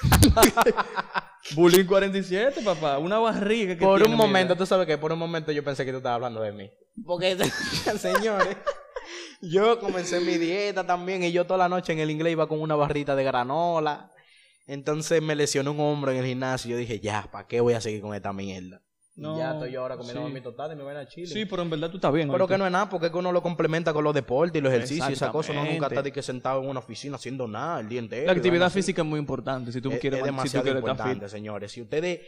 Bulín 1.54 1.86
47, 1.86 2.62
papá. 2.62 2.98
Una 2.98 3.18
barriga 3.18 3.76
que 3.76 3.84
Por 3.84 3.98
tiene, 3.98 4.12
un 4.14 4.18
momento, 4.18 4.54
mira. 4.54 4.58
tú 4.58 4.66
sabes 4.66 4.86
que 4.86 4.98
por 4.98 5.12
un 5.12 5.18
momento 5.18 5.50
yo 5.52 5.64
pensé 5.64 5.84
que 5.84 5.90
tú 5.92 5.98
estabas 5.98 6.16
hablando 6.16 6.40
de 6.40 6.52
mí. 6.52 6.70
Porque, 7.04 7.36
señores, 7.98 8.56
yo 9.40 9.78
comencé 9.80 10.20
mi 10.20 10.36
dieta 10.36 10.86
también 10.86 11.22
y 11.24 11.32
yo 11.32 11.44
toda 11.46 11.58
la 11.58 11.68
noche 11.68 11.92
en 11.92 12.00
el 12.00 12.10
inglés 12.10 12.32
iba 12.32 12.46
con 12.48 12.60
una 12.60 12.76
barrita 12.76 13.16
de 13.16 13.24
granola. 13.24 14.10
Entonces 14.68 15.20
me 15.20 15.34
lesionó 15.34 15.72
un 15.72 15.80
hombro 15.80 16.12
en 16.12 16.18
el 16.18 16.26
gimnasio 16.26 16.68
y 16.68 16.72
yo 16.72 16.76
dije, 16.78 17.00
ya, 17.00 17.28
¿para 17.32 17.48
qué 17.48 17.60
voy 17.60 17.74
a 17.74 17.80
seguir 17.80 18.00
con 18.02 18.14
esta 18.14 18.32
mierda? 18.32 18.80
No, 19.16 19.34
y 19.34 19.38
ya 19.38 19.54
estoy 19.54 19.72
yo 19.72 19.80
ahora 19.80 19.96
comiendo 19.96 20.28
sí. 20.28 20.32
mi 20.32 20.40
tostada 20.40 20.74
y 20.74 20.76
me 20.76 20.84
voy 20.84 20.94
a 20.94 21.04
Chile. 21.08 21.26
Sí, 21.26 21.44
pero 21.44 21.62
en 21.62 21.70
verdad 21.70 21.90
tú 21.90 21.96
estás 21.96 22.12
bien. 22.12 22.30
Pero 22.30 22.46
que 22.46 22.56
no 22.56 22.64
es 22.66 22.70
nada, 22.70 22.88
porque 22.88 23.06
es 23.06 23.12
que 23.12 23.18
uno 23.18 23.32
lo 23.32 23.42
complementa 23.42 23.92
con 23.92 24.04
los 24.04 24.14
deportes 24.14 24.60
y 24.60 24.62
los 24.62 24.72
ejercicios 24.72 25.10
y 25.10 25.14
esa 25.14 25.32
cosa. 25.32 25.50
Uno 25.50 25.64
nunca 25.64 25.88
está 25.88 26.02
de 26.02 26.12
que 26.12 26.22
sentado 26.22 26.62
en 26.62 26.68
una 26.68 26.78
oficina 26.78 27.16
haciendo 27.16 27.48
nada 27.48 27.80
el 27.80 27.88
día 27.88 27.98
entero. 27.98 28.26
La 28.26 28.32
actividad 28.32 28.70
física 28.70 29.02
es 29.02 29.08
muy 29.08 29.18
importante 29.18 29.72
si 29.72 29.80
tú 29.80 29.90
es, 29.90 29.98
quieres 29.98 30.20
es 30.24 30.32
man- 30.32 30.46
si 30.46 30.56
tú 30.56 30.62
demasiado 30.62 30.68
estar 30.68 30.78
importante, 30.78 31.28
señores. 31.28 31.72
Si 31.72 31.82
ustedes... 31.82 32.20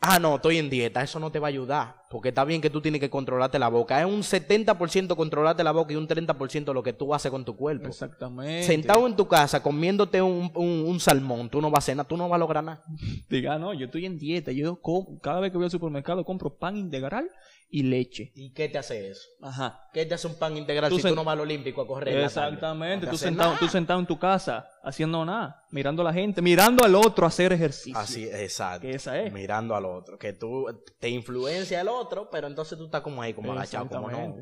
Ah, 0.00 0.18
no, 0.18 0.36
estoy 0.36 0.58
en 0.58 0.70
dieta. 0.70 1.02
Eso 1.02 1.18
no 1.18 1.30
te 1.32 1.38
va 1.38 1.48
a 1.48 1.50
ayudar. 1.50 1.96
Porque 2.10 2.28
está 2.28 2.44
bien 2.44 2.60
que 2.60 2.70
tú 2.70 2.80
tienes 2.80 3.00
que 3.00 3.10
controlarte 3.10 3.58
la 3.58 3.68
boca. 3.68 3.98
Es 4.00 4.06
un 4.06 4.22
70% 4.22 5.16
controlarte 5.16 5.64
la 5.64 5.72
boca 5.72 5.92
y 5.92 5.96
un 5.96 6.06
30% 6.06 6.72
lo 6.72 6.82
que 6.82 6.92
tú 6.92 7.12
haces 7.14 7.30
con 7.30 7.44
tu 7.44 7.56
cuerpo. 7.56 7.88
Exactamente. 7.88 8.62
Sentado 8.62 9.06
en 9.06 9.16
tu 9.16 9.26
casa 9.26 9.62
comiéndote 9.62 10.22
un, 10.22 10.50
un- 10.54 10.84
un 10.86 11.00
salmón, 11.00 11.48
tú 11.50 11.60
no 11.60 11.70
vas 11.70 11.88
a 11.88 11.94
nada, 11.94 12.06
tú 12.08 12.16
no 12.16 12.28
vas 12.28 12.36
a 12.36 12.38
lograr 12.38 12.62
nada. 12.62 12.84
Diga, 13.28 13.58
no, 13.58 13.74
yo 13.74 13.86
estoy 13.86 14.06
en 14.06 14.18
dieta. 14.18 14.52
Yo 14.52 14.80
com- 14.80 15.18
cada 15.20 15.40
vez 15.40 15.50
que 15.50 15.56
voy 15.58 15.64
al 15.64 15.70
supermercado 15.70 16.24
compro 16.24 16.56
pan 16.56 16.76
integral 16.76 17.28
y 17.68 17.82
leche. 17.82 18.32
¿Y 18.34 18.52
qué 18.52 18.68
te 18.68 18.78
hace 18.78 19.10
eso? 19.10 19.28
Ajá. 19.42 19.88
¿Qué 19.92 20.06
te 20.06 20.14
hace 20.14 20.26
un 20.26 20.36
pan 20.36 20.56
integral 20.56 20.90
Tú 20.90 20.98
si 20.98 21.08
tú 21.08 21.14
no 21.14 21.24
vas 21.24 21.34
al 21.34 21.40
Olímpico 21.40 21.82
a 21.82 21.86
correr? 21.86 22.18
Exactamente. 22.20 23.06
No 23.06 23.12
tú, 23.12 23.18
sentado, 23.18 23.56
tú 23.58 23.68
sentado 23.68 23.98
en 23.98 24.06
tu 24.06 24.18
casa 24.18 24.68
haciendo 24.82 25.24
nada, 25.24 25.64
mirando 25.70 26.02
a 26.02 26.04
la 26.04 26.12
gente, 26.12 26.42
mirando 26.42 26.84
al 26.84 26.94
otro 26.94 27.26
hacer 27.26 27.52
ejercicio. 27.52 27.98
Así, 27.98 28.24
exacto. 28.24 28.82
Que 28.82 28.92
esa 28.94 29.20
es. 29.20 29.32
Mirando 29.32 29.74
al 29.74 29.84
otro. 29.84 30.18
Que 30.18 30.32
tú 30.32 30.66
te 31.00 31.08
influencia 31.08 31.80
el 31.80 31.88
otro, 31.88 32.30
pero 32.30 32.46
entonces 32.46 32.78
tú 32.78 32.86
estás 32.86 33.00
como 33.00 33.20
ahí, 33.22 33.34
como 33.34 33.52
agachado, 33.52 33.88
como 33.88 34.10
no. 34.10 34.36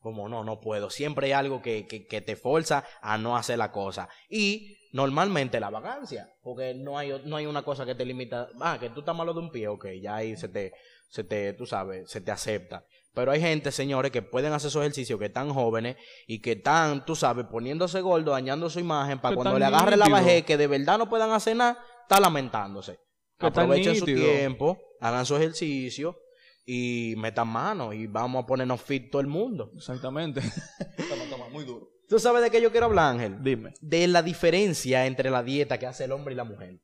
Como 0.00 0.30
no, 0.30 0.44
no 0.44 0.60
puedo. 0.60 0.88
Siempre 0.88 1.26
hay 1.26 1.32
algo 1.32 1.60
que, 1.60 1.86
que, 1.86 2.06
que 2.06 2.22
te 2.22 2.34
forza 2.34 2.84
a 3.02 3.18
no 3.18 3.36
hacer 3.36 3.58
la 3.58 3.70
cosa. 3.70 4.08
Y 4.30 4.78
normalmente 4.92 5.60
la 5.60 5.70
vagancia, 5.70 6.32
porque 6.42 6.74
no 6.74 6.98
hay, 6.98 7.22
no 7.24 7.36
hay 7.36 7.46
una 7.46 7.62
cosa 7.62 7.84
que 7.84 7.94
te 7.94 8.04
limita. 8.04 8.48
Ah, 8.60 8.78
que 8.80 8.90
tú 8.90 9.00
estás 9.00 9.14
malo 9.14 9.34
de 9.34 9.40
un 9.40 9.50
pie, 9.50 9.68
ok, 9.68 9.86
ya 10.00 10.16
ahí 10.16 10.36
se 10.36 10.48
te, 10.48 10.72
se 11.10 11.24
te, 11.24 11.52
tú 11.52 11.66
sabes, 11.66 12.08
se 12.08 12.20
te 12.20 12.30
acepta. 12.30 12.86
Pero 13.12 13.32
hay 13.32 13.40
gente, 13.40 13.72
señores, 13.72 14.12
que 14.12 14.22
pueden 14.22 14.52
hacer 14.52 14.68
esos 14.68 14.82
ejercicios, 14.82 15.18
que 15.18 15.26
están 15.26 15.52
jóvenes 15.52 15.96
y 16.28 16.40
que 16.40 16.52
están, 16.52 17.04
tú 17.04 17.16
sabes, 17.16 17.46
poniéndose 17.46 18.00
gordo, 18.00 18.30
dañando 18.30 18.70
su 18.70 18.78
imagen, 18.78 19.18
para 19.18 19.32
Que 19.32 19.42
cuando 19.42 19.58
le 19.58 19.64
agarre 19.64 19.96
la 19.96 20.08
vejez, 20.08 20.44
que 20.44 20.56
de 20.56 20.68
verdad 20.68 20.96
no 20.96 21.08
puedan 21.08 21.32
hacer 21.32 21.56
nada, 21.56 21.84
está 22.02 22.20
lamentándose. 22.20 23.00
Que 23.36 23.46
Aprovechen 23.46 23.96
su 23.96 24.04
tiempo, 24.04 24.78
hagan 25.00 25.26
su 25.26 25.34
ejercicio 25.34 26.16
y 26.64 27.14
metan 27.16 27.48
mano 27.48 27.92
y 27.92 28.06
vamos 28.06 28.44
a 28.44 28.46
ponernos 28.46 28.80
fit 28.80 29.10
todo 29.10 29.20
el 29.20 29.26
mundo. 29.26 29.72
Exactamente. 29.74 30.40
toma, 31.08 31.24
toma, 31.28 31.48
muy 31.48 31.64
duro. 31.64 31.88
¿Tú 32.08 32.20
sabes 32.20 32.42
de 32.42 32.50
qué 32.50 32.60
yo 32.60 32.70
quiero 32.70 32.86
hablar, 32.86 33.14
Ángel? 33.14 33.42
Dime. 33.42 33.74
De 33.80 34.06
la 34.06 34.22
diferencia 34.22 35.06
entre 35.06 35.30
la 35.30 35.42
dieta 35.42 35.78
que 35.78 35.86
hace 35.86 36.04
el 36.04 36.12
hombre 36.12 36.34
y 36.34 36.36
la 36.36 36.44
mujer. 36.44 36.80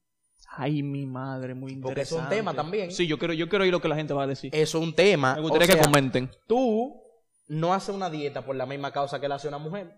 Ay, 0.49 0.83
mi 0.83 1.07
madre, 1.07 1.55
muy 1.55 1.73
interesante. 1.73 1.95
Porque 1.95 2.03
es 2.03 2.13
un 2.13 2.29
tema 2.29 2.55
también. 2.55 2.91
Sí, 2.91 3.07
yo 3.07 3.19
quiero, 3.19 3.35
yo 3.35 3.49
quiero 3.49 3.65
oír 3.65 3.73
lo 3.73 3.81
que 3.81 3.89
la 3.89 3.97
gente 3.97 4.15
va 4.15 4.25
a 4.25 4.27
decir. 4.27 4.51
Eso 4.55 4.79
es 4.79 4.85
un 4.85 4.95
tema. 4.95 5.35
Me 5.35 5.41
gustaría 5.43 5.65
o 5.65 5.67
sea, 5.73 5.77
que 5.77 5.85
comenten. 5.85 6.31
Tú 6.47 7.03
no 7.49 7.75
haces 7.75 7.95
una 7.95 8.09
dieta 8.11 8.45
por 8.45 8.57
la 8.57 8.67
misma 8.67 8.93
causa 8.93 9.21
que 9.21 9.29
la 9.29 9.35
hace 9.37 9.49
una 9.49 9.59
mujer. 9.59 9.93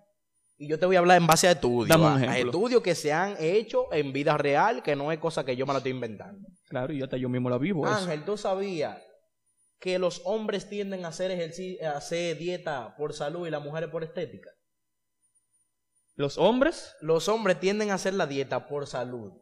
Y 0.61 0.69
yo 0.69 0.78
te 0.78 0.87
voy 0.87 0.97
a 0.97 0.99
hablar 0.99 1.19
en 1.19 1.26
base 1.28 1.47
a 1.47 1.52
estudios. 1.52 1.88
Dame 1.88 2.05
un 2.07 2.11
a- 2.11 2.14
a 2.17 2.33
ejemplo. 2.33 2.50
estudios 2.50 2.83
que 2.83 2.95
se 2.97 3.12
han 3.12 3.37
hecho 3.38 3.93
en 3.93 4.12
vida 4.12 4.37
real, 4.37 4.83
que 4.83 4.97
no 4.97 5.12
es 5.12 5.19
cosa 5.21 5.45
que 5.45 5.55
yo 5.55 5.64
me 5.67 5.73
la 5.73 5.78
estoy 5.78 5.93
inventando. 5.93 6.49
Claro, 6.69 6.93
y 6.93 7.00
hasta 7.02 7.17
yo 7.17 7.28
mismo 7.28 7.49
la 7.49 7.59
vivo. 7.59 7.87
eso. 7.87 7.95
Ángel, 7.95 8.25
tú 8.25 8.37
sabías 8.37 8.99
que 9.78 10.00
los 10.00 10.21
hombres 10.25 10.69
tienden 10.69 11.05
a 11.05 11.09
hacer, 11.09 11.31
ejerci- 11.31 11.81
a 11.81 11.97
hacer 11.97 12.37
dieta 12.38 12.97
por 12.97 13.12
salud 13.14 13.47
y 13.47 13.50
las 13.50 13.62
mujeres 13.62 13.88
por 13.90 14.02
estética? 14.02 14.50
Los 16.17 16.37
hombres, 16.38 16.95
Los 17.00 17.28
hombres 17.28 17.61
tienden 17.61 17.90
a 17.90 17.95
hacer 17.95 18.14
la 18.14 18.26
dieta 18.26 18.67
por 18.67 18.88
salud. 18.88 19.33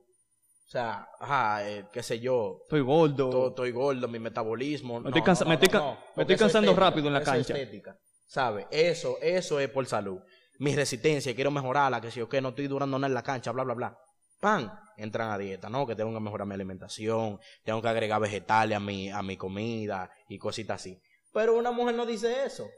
O 0.67 0.69
sea, 0.69 1.09
ajá, 1.21 1.69
eh, 1.69 1.87
qué 1.93 2.03
sé 2.03 2.19
yo, 2.19 2.59
estoy 2.65 2.81
gordo. 2.81 3.31
to- 3.31 3.49
estoy 3.51 3.71
gordo, 3.71 4.09
mi 4.09 4.19
metabolismo. 4.19 4.99
Me 5.01 5.11
estoy 5.11 5.23
cansa- 5.23 5.45
me 5.45 5.55
estoy 5.55 5.69
ca- 5.69 5.97
me 6.17 6.23
estoy 6.25 6.37
cansando 6.37 6.71
estética, 6.73 6.91
rápido 6.91 7.07
en 7.07 7.13
la 7.15 7.23
cancha. 7.23 7.55
estética, 7.55 7.97
¿Sabe? 8.27 8.67
Eso, 8.73 9.17
eso 9.23 9.61
es 9.61 9.69
por 9.71 9.87
salud. 9.87 10.19
Mi 10.59 10.75
resistencia, 10.75 11.33
quiero 11.37 11.53
mejorarla, 11.53 12.01
que 12.01 12.11
si 12.11 12.19
yo 12.19 12.29
que 12.29 12.41
no 12.41 12.49
estoy 12.49 12.67
durando 12.67 12.99
nada 12.99 13.07
en 13.07 13.15
la 13.15 13.23
cancha, 13.23 13.53
bla, 13.53 13.63
bla, 13.63 13.75
bla. 13.75 13.99
Pan, 14.41 14.73
entran 14.97 15.31
a 15.31 15.39
dieta, 15.39 15.69
¿no? 15.71 15.87
Que 15.87 15.95
tengo 15.95 16.13
que 16.13 16.19
mejorar 16.21 16.47
mi 16.49 16.55
alimentación, 16.55 17.39
tengo 17.63 17.81
que 17.81 17.89
agregar 17.89 18.21
vegetales 18.21 18.77
a 18.77 18.81
mi, 18.81 19.09
a 19.09 19.23
mi 19.23 19.37
comida 19.37 20.11
y 20.29 20.37
cositas 20.39 20.81
así. 20.81 21.01
Pero 21.33 21.55
una 21.57 21.71
mujer 21.71 21.95
no 21.95 22.05
dice 22.05 22.45
eso. 22.45 22.69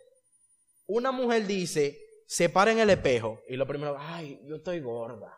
Una 0.87 1.11
mujer 1.11 1.47
dice, 1.47 1.99
se 2.26 2.49
para 2.50 2.71
en 2.73 2.80
el 2.80 2.90
espejo 2.90 3.40
y 3.49 3.57
lo 3.57 3.66
primero, 3.66 3.97
ay, 3.99 4.40
yo 4.45 4.57
estoy 4.57 4.80
gorda. 4.80 5.35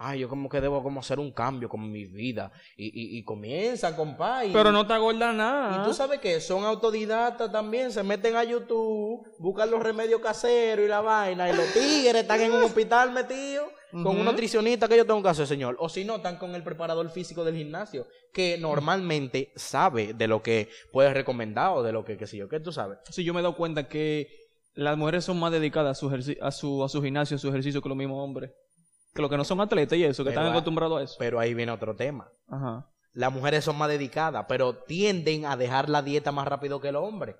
Ay, 0.00 0.20
yo 0.20 0.28
como 0.28 0.48
que 0.48 0.60
debo 0.60 0.80
como 0.80 1.00
hacer 1.00 1.18
un 1.18 1.32
cambio 1.32 1.68
con 1.68 1.90
mi 1.90 2.04
vida. 2.04 2.52
Y, 2.76 2.86
y, 2.86 3.18
y 3.18 3.24
comienza, 3.24 3.96
compa. 3.96 4.44
y- 4.44 4.52
Pero 4.52 4.70
no 4.70 4.86
te 4.86 4.96
gorda 4.96 5.32
nada. 5.32 5.82
y 5.82 5.84
tú 5.88 5.92
sabes 5.92 6.20
que 6.20 6.40
son 6.40 6.64
autodidactas 6.64 7.50
también, 7.50 7.90
se 7.90 8.04
meten 8.04 8.36
a 8.36 8.44
YouTube, 8.44 9.26
buscan 9.38 9.70
los 9.70 9.82
remedios 9.82 10.20
caseros 10.20 10.84
y 10.84 10.88
la 10.88 11.00
vaina, 11.00 11.50
y 11.50 11.56
los 11.56 11.66
tigres 11.72 12.14
están 12.22 12.40
en 12.40 12.52
un 12.52 12.62
hospital 12.62 13.10
metidos 13.12 13.68
con 13.90 14.06
Ujú. 14.06 14.18
un 14.20 14.24
nutricionista 14.26 14.86
que 14.86 14.96
yo 14.98 15.04
tengo 15.06 15.22
que 15.22 15.30
hacer, 15.30 15.46
señor. 15.46 15.76
O 15.80 15.88
si 15.88 16.04
no, 16.04 16.16
están 16.16 16.36
con 16.36 16.54
el 16.54 16.62
preparador 16.62 17.10
físico 17.10 17.42
del 17.42 17.56
gimnasio, 17.56 18.06
que 18.32 18.56
normalmente 18.58 19.50
sabe 19.56 20.12
de 20.14 20.28
lo 20.28 20.42
que 20.42 20.68
puedes 20.92 21.12
recomendar 21.12 21.72
o 21.72 21.82
de 21.82 21.90
lo 21.92 22.04
que, 22.04 22.16
qué 22.16 22.26
sé 22.26 22.36
yo, 22.36 22.48
que 22.48 22.60
tú 22.60 22.70
sabes. 22.70 22.98
Sí, 23.10 23.24
yo 23.24 23.34
me 23.34 23.40
he 23.40 23.42
dado 23.42 23.56
cuenta 23.56 23.88
que 23.88 24.28
las 24.74 24.96
mujeres 24.96 25.24
son 25.24 25.40
más 25.40 25.50
dedicadas 25.50 25.96
a 25.96 26.00
su, 26.00 26.08
a 26.40 26.50
su, 26.52 26.84
a 26.84 26.88
su 26.88 27.02
gimnasio, 27.02 27.36
a 27.36 27.40
su 27.40 27.48
ejercicio 27.48 27.82
que 27.82 27.88
los 27.88 27.98
mismos 27.98 28.22
hombres. 28.22 28.52
Que 29.14 29.22
los 29.22 29.30
que 29.30 29.36
no 29.36 29.44
son 29.44 29.60
atletas 29.60 29.98
y 29.98 30.04
eso, 30.04 30.22
que 30.22 30.30
Pero 30.30 30.40
están 30.40 30.52
acostumbrados 30.52 31.00
a 31.00 31.04
eso. 31.04 31.16
Pero 31.18 31.40
ahí 31.40 31.54
viene 31.54 31.72
otro 31.72 31.96
tema. 31.96 32.30
Ajá. 32.48 32.88
Las 33.12 33.32
mujeres 33.32 33.64
son 33.64 33.76
más 33.76 33.88
dedicadas, 33.88 34.46
pero 34.48 34.76
tienden 34.76 35.44
a 35.46 35.56
dejar 35.56 35.88
la 35.88 36.02
dieta 36.02 36.30
más 36.30 36.46
rápido 36.46 36.80
que 36.80 36.88
el 36.88 36.96
hombre. 36.96 37.36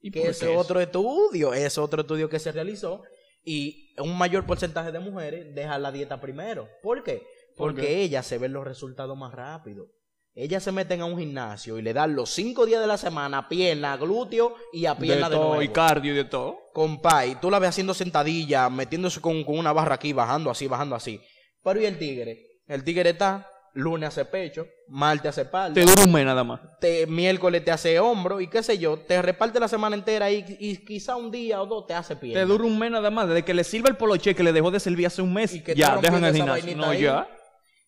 ¿Y 0.00 0.10
que 0.10 0.26
es 0.26 0.42
otro 0.42 0.80
estudio, 0.80 1.54
es 1.54 1.78
otro 1.78 2.00
estudio 2.02 2.28
que 2.28 2.40
se 2.40 2.50
realizó 2.50 3.02
y 3.44 3.94
un 3.98 4.16
mayor 4.16 4.46
porcentaje 4.46 4.92
de 4.92 5.00
mujeres 5.00 5.54
dejan 5.54 5.82
la 5.82 5.92
dieta 5.92 6.20
primero. 6.20 6.68
¿Por 6.82 7.02
qué? 7.02 7.22
¿Por 7.56 7.68
Porque 7.68 7.82
qué? 7.82 8.02
ellas 8.02 8.26
se 8.26 8.38
ven 8.38 8.52
los 8.52 8.64
resultados 8.64 9.16
más 9.16 9.32
rápido. 9.32 9.86
Ellas 10.34 10.62
se 10.62 10.72
meten 10.72 11.02
a 11.02 11.04
un 11.04 11.18
gimnasio 11.18 11.78
y 11.78 11.82
le 11.82 11.92
dan 11.92 12.14
los 12.16 12.30
cinco 12.30 12.64
días 12.64 12.80
de 12.80 12.86
la 12.86 12.96
semana 12.96 13.48
pierna, 13.50 13.96
glúteo 13.98 14.54
y 14.72 14.86
a 14.86 14.94
pierna 14.96 15.28
de, 15.28 15.34
de 15.34 15.36
todo, 15.36 15.48
nuevo. 15.48 15.62
y 15.62 15.68
cardio 15.68 16.12
y 16.12 16.16
de 16.16 16.24
todo. 16.24 16.56
Compa, 16.72 17.26
y 17.26 17.34
tú 17.34 17.50
la 17.50 17.58
ves 17.58 17.68
haciendo 17.70 17.92
sentadilla, 17.92 18.70
metiéndose 18.70 19.20
con, 19.20 19.44
con 19.44 19.58
una 19.58 19.72
barra 19.74 19.96
aquí, 19.96 20.14
bajando 20.14 20.50
así, 20.50 20.66
bajando 20.66 20.96
así. 20.96 21.20
Pero 21.62 21.80
¿y 21.82 21.84
el 21.84 21.98
tigre? 21.98 22.46
El 22.66 22.82
tigre 22.82 23.10
está, 23.10 23.46
lunes 23.74 24.08
hace 24.08 24.24
pecho, 24.24 24.64
martes 24.88 25.28
hace 25.28 25.42
espalda, 25.42 25.74
Te 25.74 25.84
dura 25.84 26.02
un 26.04 26.12
mes 26.12 26.24
nada 26.24 26.42
más. 26.44 26.60
te- 26.80 27.06
miércoles 27.06 27.62
te 27.62 27.70
hace 27.70 28.00
hombro 28.00 28.40
y 28.40 28.46
qué 28.48 28.62
sé 28.62 28.78
yo, 28.78 28.98
te 29.00 29.20
reparte 29.20 29.60
la 29.60 29.68
semana 29.68 29.96
entera 29.96 30.30
y, 30.30 30.44
y 30.58 30.78
quizá 30.78 31.14
un 31.16 31.30
día 31.30 31.60
o 31.60 31.66
dos 31.66 31.86
te 31.86 31.92
hace 31.92 32.16
pierna. 32.16 32.40
Te 32.40 32.46
dura 32.46 32.64
un 32.64 32.78
mes 32.78 32.90
nada 32.90 33.10
más. 33.10 33.28
Desde 33.28 33.44
que 33.44 33.52
le 33.52 33.64
sirva 33.64 33.90
el 33.90 33.96
poloche 33.98 34.34
que 34.34 34.42
le 34.42 34.52
dejó 34.54 34.70
de 34.70 34.80
servir 34.80 35.06
hace 35.08 35.20
un 35.20 35.34
mes, 35.34 35.52
Y 35.54 35.62
que 35.62 35.74
ya, 35.74 35.98
dejan 35.98 36.24
el 36.24 36.34
gimnasio. 36.34 36.74
No, 36.78 36.86
ahí. 36.86 37.02
ya. 37.02 37.28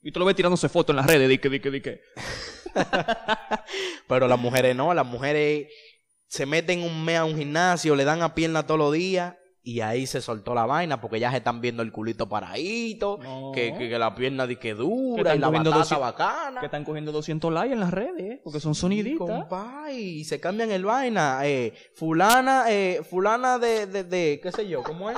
Y 0.05 0.13
tú 0.13 0.21
lo 0.21 0.27
ves 0.27 0.37
tirándose 0.37 0.69
fotos 0.69 0.93
en 0.93 0.99
las 0.99 1.07
redes, 1.07 1.29
di 1.29 1.39
que, 1.39 1.49
di 1.49 1.61
que, 1.61 1.71
di 1.71 1.81
que. 1.81 2.01
Pero 4.09 4.29
las 4.29 4.39
mujeres 4.39 4.77
no, 4.77 4.93
las 4.95 5.07
mujeres 5.07 5.69
se 6.29 6.47
meten 6.47 6.83
un 6.83 7.05
mes 7.05 7.19
a 7.19 7.25
un 7.25 7.37
gimnasio, 7.37 7.97
le 7.97 8.05
dan 8.05 8.23
a 8.23 8.35
pierna 8.35 8.67
todos 8.67 8.79
los 8.79 8.93
días 8.93 9.35
y 9.63 9.81
ahí 9.81 10.07
se 10.07 10.21
soltó 10.21 10.55
la 10.55 10.67
vaina 10.67 11.01
porque 11.01 11.19
ya 11.19 11.31
se 11.31 11.39
están 11.39 11.63
viendo 11.63 11.83
el 11.83 11.91
culito 11.91 12.29
paradito, 12.29 13.19
No. 13.23 13.51
que, 13.55 13.73
que, 13.79 13.89
que 13.89 13.99
la 13.99 14.15
pierna 14.15 14.47
di 14.47 14.57
que 14.57 14.69
Que 14.69 14.75
dura 14.75 15.33
están 15.33 15.37
y 15.39 15.41
la 15.41 15.49
batata 15.49 15.77
200 15.79 16.01
bacana. 16.01 16.61
Que 16.61 16.67
están 16.67 16.85
cogiendo 16.85 17.13
200 17.13 17.51
likes 17.53 17.73
en 17.73 17.81
las 17.81 17.91
redes, 17.91 18.21
¿eh? 18.33 18.41
porque 18.45 18.61
son 18.61 18.75
soniditas. 18.75 19.47
Y 19.91 20.25
se 20.25 20.39
cambian 20.39 20.71
el 20.71 20.85
vaina. 20.85 21.41
Eh, 21.45 21.73
fulana, 21.95 22.65
eh, 22.69 23.01
fulana 23.09 23.59
de, 23.59 23.87
de, 23.87 24.05
de, 24.05 24.41
qué 24.43 24.53
sé 24.53 24.69
yo, 24.69 24.83
¿cómo 24.83 25.11
es? 25.11 25.17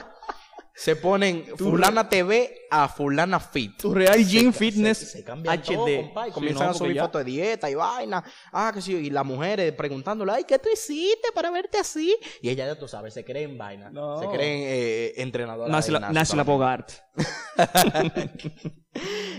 Se 0.74 0.94
ponen 0.94 1.44
fulana 1.56 2.08
TV 2.08 2.65
a 2.70 2.88
fulana 2.88 3.38
fit. 3.40 3.76
Tu 3.80 3.92
Real 3.94 4.25
Gym 4.25 4.52
Se- 4.52 4.58
Fitness 4.58 4.99
se, 4.99 5.06
se 5.06 5.25
HD. 5.25 6.12
todo, 6.14 6.32
comienzan 6.32 6.66
no, 6.66 6.70
a 6.70 6.75
subir 6.75 6.99
fotos 7.00 7.25
de 7.25 7.30
dieta 7.30 7.70
y 7.70 7.75
vaina. 7.75 8.23
Ah, 8.52 8.70
que 8.75 8.80
sí, 8.82 8.94
y 8.94 9.11
las 9.11 9.25
mujeres 9.25 9.73
preguntándole, 9.73 10.32
ay, 10.32 10.44
¿qué 10.44 10.58
tú 10.58 10.68
hiciste 10.73 11.28
para 11.35 11.50
verte 11.50 11.78
así? 11.78 12.16
Y 12.42 12.49
ella 12.49 12.66
ya 12.66 12.78
tú 12.78 12.88
sabes, 12.88 13.14
se 13.14 13.25
creen 13.25 13.56
vaina. 13.58 13.90
No. 13.90 14.20
Se 14.20 14.26
creen 14.28 14.62
eh, 14.66 15.12
entrenadoras. 15.16 15.87
También. 15.87 16.46
Bogart. 16.46 16.90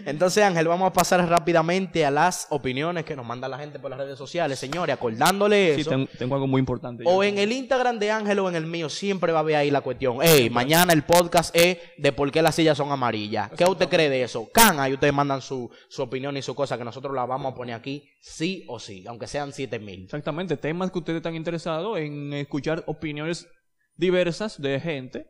Entonces, 0.05 0.43
Ángel, 0.43 0.67
vamos 0.67 0.89
a 0.89 0.93
pasar 0.93 1.27
rápidamente 1.27 2.05
a 2.05 2.11
las 2.11 2.45
opiniones 2.51 3.03
que 3.05 3.15
nos 3.15 3.25
manda 3.25 3.47
la 3.47 3.57
gente 3.57 3.79
por 3.79 3.89
las 3.89 3.99
redes 3.99 4.17
sociales. 4.17 4.59
Señores, 4.59 4.93
acordándole 4.93 5.75
Sí, 5.75 5.81
eso. 5.81 5.89
ten- 5.89 6.07
tengo 6.17 6.35
algo 6.35 6.47
muy 6.47 6.59
importante. 6.59 7.03
O 7.07 7.23
en 7.23 7.37
el 7.39 7.51
Instagram 7.51 7.97
de 7.99 8.11
Ángel 8.11 8.39
o 8.39 8.49
en 8.49 8.55
el 8.55 8.65
mío, 8.67 8.87
siempre 8.89 9.31
va 9.31 9.39
a 9.39 9.41
haber 9.41 9.55
ahí 9.55 9.71
la 9.71 9.81
cuestión. 9.81 10.19
Ey, 10.21 10.49
mañana 10.49 10.93
el 10.93 11.03
podcast 11.03 11.55
es 11.55 11.77
de 11.97 12.11
por 12.11 12.31
qué 12.31 12.41
las 12.41 12.55
sillas 12.55 12.77
son 12.77 12.91
amarillas. 12.91 13.16
¿Qué 13.57 13.65
usted 13.65 13.89
cree 13.89 14.09
de 14.09 14.23
eso? 14.23 14.49
Can, 14.53 14.79
ahí 14.79 14.93
ustedes 14.93 15.13
mandan 15.13 15.41
su, 15.41 15.69
su 15.89 16.01
opinión 16.01 16.35
y 16.37 16.41
su 16.41 16.53
cosa 16.55 16.77
que 16.77 16.83
nosotros 16.83 17.13
la 17.15 17.25
vamos 17.25 17.53
a 17.53 17.55
poner 17.55 17.75
aquí, 17.75 18.09
sí 18.21 18.65
o 18.67 18.79
sí, 18.79 19.05
aunque 19.07 19.27
sean 19.27 19.51
7 19.51 19.79
mil. 19.79 20.03
Exactamente, 20.03 20.57
temas 20.57 20.91
que 20.91 20.99
ustedes 20.99 21.17
están 21.17 21.35
interesados 21.35 21.97
en 21.99 22.33
escuchar 22.33 22.83
opiniones 22.87 23.47
diversas 23.95 24.61
de 24.61 24.79
gente, 24.79 25.27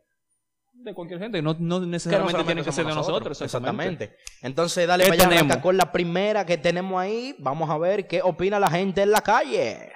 de 0.72 0.94
cualquier 0.94 1.18
gente, 1.18 1.42
no, 1.42 1.56
no 1.58 1.80
necesariamente 1.80 2.44
tienen 2.44 2.64
que 2.64 2.72
ser 2.72 2.86
de 2.86 2.94
nosotros. 2.94 3.40
exactamente. 3.40 4.04
Exactamente. 4.04 4.46
Entonces, 4.46 4.86
dale 4.86 5.04
¿Qué 5.04 5.16
para 5.16 5.40
allá, 5.40 5.60
con 5.60 5.76
la 5.76 5.90
primera 5.90 6.46
que 6.46 6.56
tenemos 6.56 7.00
ahí. 7.00 7.34
Vamos 7.38 7.68
a 7.68 7.78
ver 7.78 8.06
qué 8.06 8.22
opina 8.22 8.60
la 8.60 8.70
gente 8.70 9.02
en 9.02 9.10
la 9.10 9.20
calle. 9.20 9.92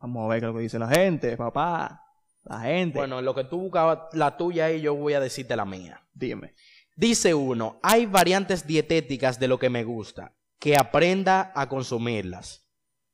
Vamos 0.00 0.24
a 0.24 0.28
ver 0.28 0.40
qué 0.40 0.46
es 0.46 0.52
lo 0.52 0.56
que 0.56 0.62
dice 0.62 0.78
la 0.78 0.88
gente, 0.88 1.36
papá. 1.36 2.03
La 2.44 2.60
gente. 2.60 2.98
Bueno, 2.98 3.18
en 3.18 3.24
lo 3.24 3.34
que 3.34 3.44
tú 3.44 3.58
buscabas 3.60 4.12
la 4.12 4.36
tuya 4.36 4.70
y 4.70 4.80
yo 4.82 4.94
voy 4.94 5.14
a 5.14 5.20
decirte 5.20 5.56
la 5.56 5.64
mía. 5.64 6.00
dime. 6.12 6.54
Dice 6.96 7.34
uno, 7.34 7.80
hay 7.82 8.06
variantes 8.06 8.66
dietéticas 8.66 9.40
de 9.40 9.48
lo 9.48 9.58
que 9.58 9.68
me 9.68 9.82
gusta, 9.82 10.36
que 10.60 10.76
aprenda 10.76 11.50
a 11.56 11.68
consumirlas. 11.68 12.68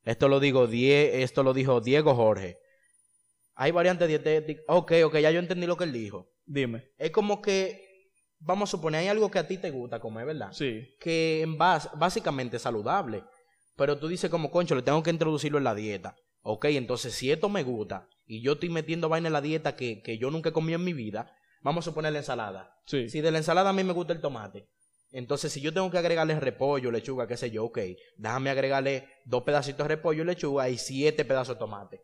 Esto 0.04 0.28
lo 0.28 0.38
digo 0.38 0.66
Die- 0.66 1.22
esto 1.22 1.42
lo 1.42 1.54
dijo 1.54 1.80
Diego 1.80 2.14
Jorge. 2.14 2.58
Hay 3.54 3.70
variantes 3.70 4.08
dietéticas. 4.08 4.64
Ok, 4.68 4.92
ok, 5.04 5.16
ya 5.18 5.30
yo 5.30 5.38
entendí 5.38 5.66
lo 5.66 5.76
que 5.78 5.84
él 5.84 5.92
dijo. 5.92 6.28
Dime. 6.44 6.90
Es 6.98 7.10
como 7.10 7.40
que, 7.40 8.10
vamos 8.38 8.68
a 8.68 8.72
suponer, 8.72 9.00
hay 9.00 9.08
algo 9.08 9.30
que 9.30 9.38
a 9.38 9.46
ti 9.48 9.56
te 9.58 9.70
gusta 9.70 9.98
comer, 10.00 10.26
¿verdad? 10.26 10.52
Sí. 10.52 10.94
Que 11.00 11.40
en 11.42 11.56
base, 11.56 11.88
básicamente 11.96 12.56
es 12.56 12.62
saludable. 12.62 13.24
Pero 13.76 13.98
tú 13.98 14.08
dices 14.08 14.30
como, 14.30 14.50
concho, 14.50 14.74
le 14.74 14.82
tengo 14.82 15.02
que 15.02 15.10
introducirlo 15.10 15.56
en 15.58 15.64
la 15.64 15.74
dieta. 15.74 16.16
Ok, 16.42 16.66
entonces 16.66 17.14
si 17.14 17.30
esto 17.32 17.48
me 17.48 17.62
gusta 17.62 18.06
y 18.30 18.42
yo 18.42 18.52
estoy 18.52 18.68
metiendo 18.68 19.08
vaina 19.08 19.26
en 19.26 19.32
la 19.32 19.40
dieta 19.40 19.74
que, 19.74 20.02
que 20.02 20.16
yo 20.16 20.30
nunca 20.30 20.52
comido 20.52 20.78
en 20.78 20.84
mi 20.84 20.92
vida, 20.92 21.34
vamos 21.62 21.84
a 21.84 21.90
suponer 21.90 22.12
la 22.12 22.20
ensalada. 22.20 22.80
Sí. 22.86 23.08
Si 23.08 23.20
de 23.20 23.32
la 23.32 23.38
ensalada 23.38 23.70
a 23.70 23.72
mí 23.72 23.82
me 23.82 23.92
gusta 23.92 24.12
el 24.12 24.20
tomate, 24.20 24.68
entonces 25.10 25.52
si 25.52 25.60
yo 25.60 25.74
tengo 25.74 25.90
que 25.90 25.98
agregarle 25.98 26.38
repollo, 26.38 26.92
lechuga, 26.92 27.26
qué 27.26 27.36
sé 27.36 27.50
yo, 27.50 27.64
ok, 27.64 27.80
déjame 28.18 28.50
agregarle 28.50 29.08
dos 29.24 29.42
pedacitos 29.42 29.82
de 29.82 29.96
repollo 29.96 30.22
y 30.22 30.26
lechuga 30.26 30.68
y 30.68 30.78
siete 30.78 31.24
pedazos 31.24 31.56
de 31.56 31.58
tomate. 31.58 32.02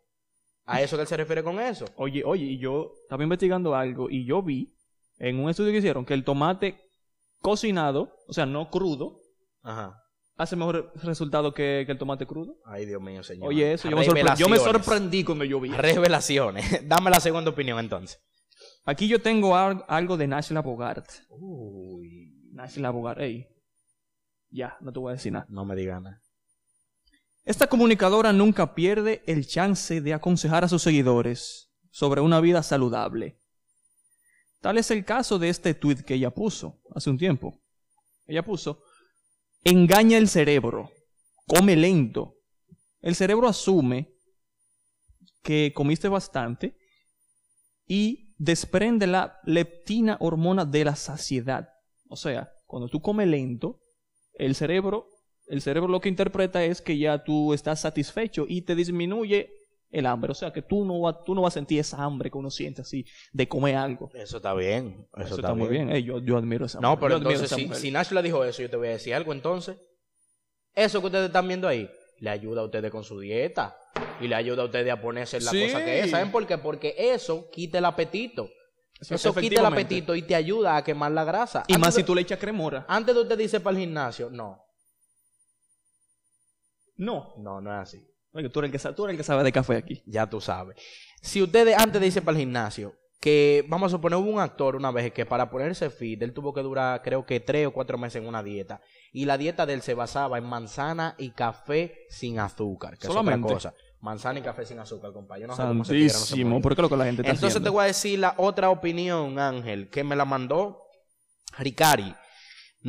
¿A 0.65 0.81
eso 0.81 0.97
que 0.97 1.03
él 1.03 1.07
se 1.07 1.15
refiere 1.15 1.43
con 1.43 1.61
eso? 1.61 1.85
Oye, 1.95 2.23
oye, 2.25 2.43
y 2.43 2.57
yo 2.57 2.91
estaba 3.03 3.23
investigando 3.23 3.73
algo 3.73 4.09
y 4.09 4.25
yo 4.25 4.43
vi 4.43 4.75
en 5.19 5.39
un 5.39 5.49
estudio 5.49 5.71
que 5.71 5.77
hicieron 5.77 6.03
que 6.03 6.13
el 6.13 6.25
tomate 6.25 6.91
cocinado, 7.39 8.17
o 8.27 8.33
sea, 8.33 8.45
no 8.45 8.69
crudo, 8.69 9.21
Ajá. 9.63 10.03
Hace 10.37 10.55
mejor 10.55 10.93
resultado 11.03 11.53
que, 11.53 11.83
que 11.85 11.91
el 11.91 11.97
tomate 11.97 12.25
crudo. 12.25 12.57
Ay, 12.65 12.85
Dios 12.85 13.01
mío, 13.01 13.23
señor. 13.23 13.49
Oye, 13.49 13.73
eso, 13.73 13.89
yo 13.89 13.97
me, 13.97 14.23
yo 14.37 14.47
me 14.49 14.57
sorprendí 14.57 15.23
cuando 15.23 15.43
yo 15.43 15.59
vi. 15.59 15.69
Revelaciones. 15.71 16.87
Dame 16.87 17.09
la 17.09 17.19
segunda 17.19 17.49
opinión 17.51 17.79
entonces. 17.79 18.19
Aquí 18.85 19.07
yo 19.07 19.21
tengo 19.21 19.55
al- 19.55 19.83
algo 19.87 20.15
de 20.17 20.27
Nashla 20.27 20.61
Bogart. 20.61 21.09
Uy. 21.29 22.33
Nashla 22.53 22.89
Bogart, 22.91 23.19
ey. 23.19 23.47
Ya, 24.49 24.77
no 24.79 24.93
te 24.93 24.99
voy 24.99 25.09
a 25.11 25.13
decir 25.15 25.33
nada. 25.33 25.45
No 25.49 25.65
me 25.65 25.75
digan 25.75 26.03
nada. 26.03 26.21
Esta 27.43 27.67
comunicadora 27.67 28.33
nunca 28.33 28.75
pierde 28.75 29.23
el 29.25 29.45
chance 29.47 30.01
de 30.01 30.13
aconsejar 30.13 30.63
a 30.63 30.67
sus 30.69 30.81
seguidores 30.81 31.69
sobre 31.91 32.21
una 32.21 32.39
vida 32.41 32.61
saludable. 32.63 33.39
Tal 34.61 34.77
es 34.77 34.91
el 34.91 35.05
caso 35.05 35.39
de 35.39 35.49
este 35.49 35.73
tweet 35.73 36.03
que 36.03 36.15
ella 36.15 36.31
puso 36.31 36.81
hace 36.93 37.09
un 37.09 37.17
tiempo. 37.17 37.61
Ella 38.25 38.43
puso, 38.43 38.81
engaña 39.63 40.17
el 40.17 40.27
cerebro, 40.27 40.91
come 41.45 41.75
lento. 41.75 42.35
El 43.01 43.15
cerebro 43.15 43.47
asume 43.47 44.13
que 45.43 45.71
comiste 45.73 46.07
bastante 46.07 46.77
y 47.85 48.35
desprende 48.37 49.07
la 49.07 49.39
leptina 49.43 50.17
hormona 50.19 50.65
de 50.65 50.85
la 50.85 50.95
saciedad. 50.95 51.69
O 52.09 52.15
sea, 52.15 52.51
cuando 52.65 52.89
tú 52.89 53.01
comes 53.01 53.27
lento, 53.27 53.81
el 54.33 54.55
cerebro 54.55 55.09
el 55.47 55.61
cerebro 55.61 55.89
lo 55.89 56.01
que 56.01 56.09
interpreta 56.09 56.63
es 56.63 56.81
que 56.81 56.97
ya 56.97 57.23
tú 57.23 57.53
estás 57.53 57.79
satisfecho 57.79 58.45
y 58.47 58.63
te 58.63 58.75
disminuye 58.75 59.49
el 59.89 60.05
hambre. 60.05 60.31
O 60.31 60.35
sea, 60.35 60.51
que 60.51 60.61
tú 60.61 60.83
no, 60.85 60.99
vas 61.01 61.23
tú 61.25 61.33
no 61.35 61.41
vas 61.41 61.53
a 61.53 61.55
sentir 61.55 61.79
esa 61.79 62.03
hambre 62.03 62.29
que 62.29 62.37
uno 62.37 62.49
siente 62.51 62.81
así 62.81 63.05
de 63.31 63.47
comer 63.47 63.75
algo. 63.75 64.09
Eso 64.13 64.37
está 64.37 64.53
bien. 64.53 65.07
Eso, 65.15 65.25
Eso, 65.25 65.35
está, 65.35 65.53
muy 65.53 65.67
bien. 65.69 65.89
Eh, 65.91 66.03
yo, 66.03 66.19
yo 66.19 66.37
admiro 66.37 66.65
esa 66.65 66.79
No, 66.79 66.91
mujer. 66.91 67.01
pero 67.09 67.21
Yo 67.23 67.29
entonces, 67.31 67.49
si, 67.49 67.73
si 67.73 67.91
Nacho 67.91 68.15
le 68.15 68.21
dijo 68.23 68.43
eso, 68.43 68.61
yo 68.61 68.69
te 68.69 68.75
voy 68.77 68.87
a 68.89 68.91
decir 68.91 69.13
algo 69.13 69.31
entonces. 69.33 69.77
Eso 70.75 70.99
que 71.01 71.07
ustedes 71.07 71.27
están 71.27 71.47
viendo 71.47 71.67
ahí, 71.67 71.89
le 72.19 72.29
ayuda 72.29 72.61
a 72.61 72.65
ustedes 72.65 72.91
con 72.91 73.03
su 73.03 73.19
dieta. 73.19 73.77
Y 74.19 74.27
le 74.27 74.35
ayuda 74.35 74.63
a 74.63 74.65
ustedes 74.65 74.91
a 74.91 74.99
ponerse 75.01 75.39
la 75.39 75.51
Sí. 75.51 75.63
cosa 75.65 75.83
que 75.85 75.99
es. 76.01 76.09
¿Saben 76.11 76.31
por 76.31 76.45
qué? 76.47 76.57
Porque 76.57 76.95
eso 76.97 77.49
quita 77.51 77.77
el 77.77 77.85
apetito. 77.85 78.49
Eso- 78.99 79.13
Eso 79.15 79.33
quita 79.35 79.59
el 79.59 79.65
apetito 79.67 80.15
y 80.15 80.23
te 80.23 80.33
ayuda 80.33 80.75
a 80.75 80.83
quemar 80.83 81.11
la 81.11 81.23
grasa. 81.23 81.63
Y 81.67 81.73
Antes 81.73 81.79
más 81.79 81.95
de- 81.95 82.01
si 82.01 82.05
tú 82.05 82.15
le 82.15 82.21
echas 82.21 82.39
cremora. 82.39 82.83
Antes 82.89 83.13
de 83.13 83.21
usted 83.21 83.37
dice 83.37 83.59
para 83.59 83.75
el 83.77 83.81
gimnasio, 83.83 84.29
no. 84.31 84.63
No. 86.95 87.33
No, 87.37 87.61
no 87.61 87.71
es 87.73 87.79
así. 87.89 88.07
Oye, 88.33 88.49
tú 88.49 88.59
eres 88.59 88.73
el 88.73 88.79
que 88.79 88.93
tú 88.95 89.05
eres 89.05 89.13
el 89.13 89.17
que 89.17 89.23
sabe 89.23 89.43
de 89.43 89.51
café 89.51 89.77
aquí. 89.77 90.03
Ya 90.05 90.29
tú 90.29 90.39
sabes. 90.41 90.77
Si 91.21 91.41
ustedes 91.41 91.77
antes 91.77 91.99
de 91.99 92.07
irse 92.07 92.21
para 92.21 92.37
el 92.37 92.41
gimnasio, 92.41 92.93
que 93.19 93.65
vamos 93.67 93.91
a 93.91 93.95
suponer 93.95 94.19
hubo 94.19 94.29
un 94.29 94.39
actor 94.39 94.75
una 94.75 94.91
vez 94.91 95.11
que 95.11 95.25
para 95.25 95.49
ponerse 95.49 95.89
fit, 95.89 96.21
él 96.21 96.33
tuvo 96.33 96.53
que 96.53 96.61
durar 96.61 97.01
creo 97.01 97.25
que 97.25 97.39
tres 97.39 97.65
o 97.65 97.71
cuatro 97.71 97.97
meses 97.97 98.21
en 98.21 98.27
una 98.27 98.43
dieta. 98.43 98.81
Y 99.11 99.25
la 99.25 99.37
dieta 99.37 99.65
de 99.65 99.73
él 99.73 99.81
se 99.81 99.95
basaba 99.95 100.37
en 100.37 100.45
manzana 100.45 101.15
y 101.17 101.31
café 101.31 102.05
sin 102.09 102.39
azúcar, 102.39 102.97
que 102.97 103.07
Solamente. 103.07 103.47
es 103.47 103.55
otra 103.55 103.71
cosa. 103.71 103.83
Manzana 103.99 104.39
y 104.39 104.43
café 104.43 104.65
sin 104.65 104.77
azúcar, 104.77 105.11
compa. 105.11 105.39
Yo 105.39 105.47
no 105.47 105.55
sé 105.55 105.63
cómo 105.63 105.73
no 105.73 105.85
se 105.85 106.09
Santísimo. 106.09 106.49
pone. 106.51 106.61
¿Por 106.61 106.75
qué 106.75 106.81
es 106.81 106.83
lo 106.83 106.89
que 106.89 106.97
la 106.97 107.05
gente 107.05 107.21
está 107.23 107.33
Entonces 107.33 107.63
te 107.63 107.69
voy 107.69 107.83
a 107.83 107.87
decir 107.87 108.19
la 108.19 108.35
otra 108.37 108.69
opinión, 108.69 109.39
Ángel, 109.39 109.89
que 109.89 110.03
me 110.03 110.15
la 110.15 110.25
mandó 110.25 110.83
Ricari. 111.57 112.13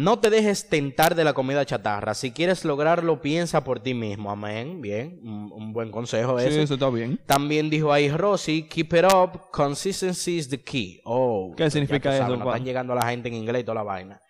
No 0.01 0.21
te 0.21 0.31
dejes 0.31 0.69
tentar 0.69 1.17
de 1.17 1.25
la 1.25 1.33
comida 1.33 1.67
chatarra. 1.67 2.15
Si 2.15 2.31
quieres 2.31 2.65
lograrlo, 2.65 3.21
piensa 3.21 3.65
por 3.65 3.81
ti 3.81 3.95
mismo. 3.95 4.31
Amén. 4.31 4.81
Bien. 4.81 5.19
Un, 5.25 5.51
un 5.53 5.73
buen 5.73 5.91
consejo 5.91 6.39
Sí, 6.39 6.47
ese. 6.47 6.63
eso 6.63 6.75
está 6.75 6.89
bien. 6.89 7.19
También 7.27 7.69
dijo 7.69 7.93
ahí 7.93 8.09
Rosy, 8.09 8.69
keep 8.69 8.95
it 8.95 9.05
up, 9.13 9.51
consistency 9.51 10.37
is 10.37 10.49
the 10.49 10.63
key. 10.63 11.01
Oh, 11.05 11.53
¿Qué 11.57 11.69
significa 11.69 12.13
sabes, 12.13 12.29
eso, 12.29 12.37
Juan? 12.37 12.47
están 12.49 12.65
llegando 12.65 12.93
a 12.93 12.97
la 12.97 13.11
gente 13.11 13.27
en 13.27 13.35
inglés 13.35 13.63
y 13.63 13.65
toda 13.65 13.75
la 13.75 13.83
vaina. 13.83 14.23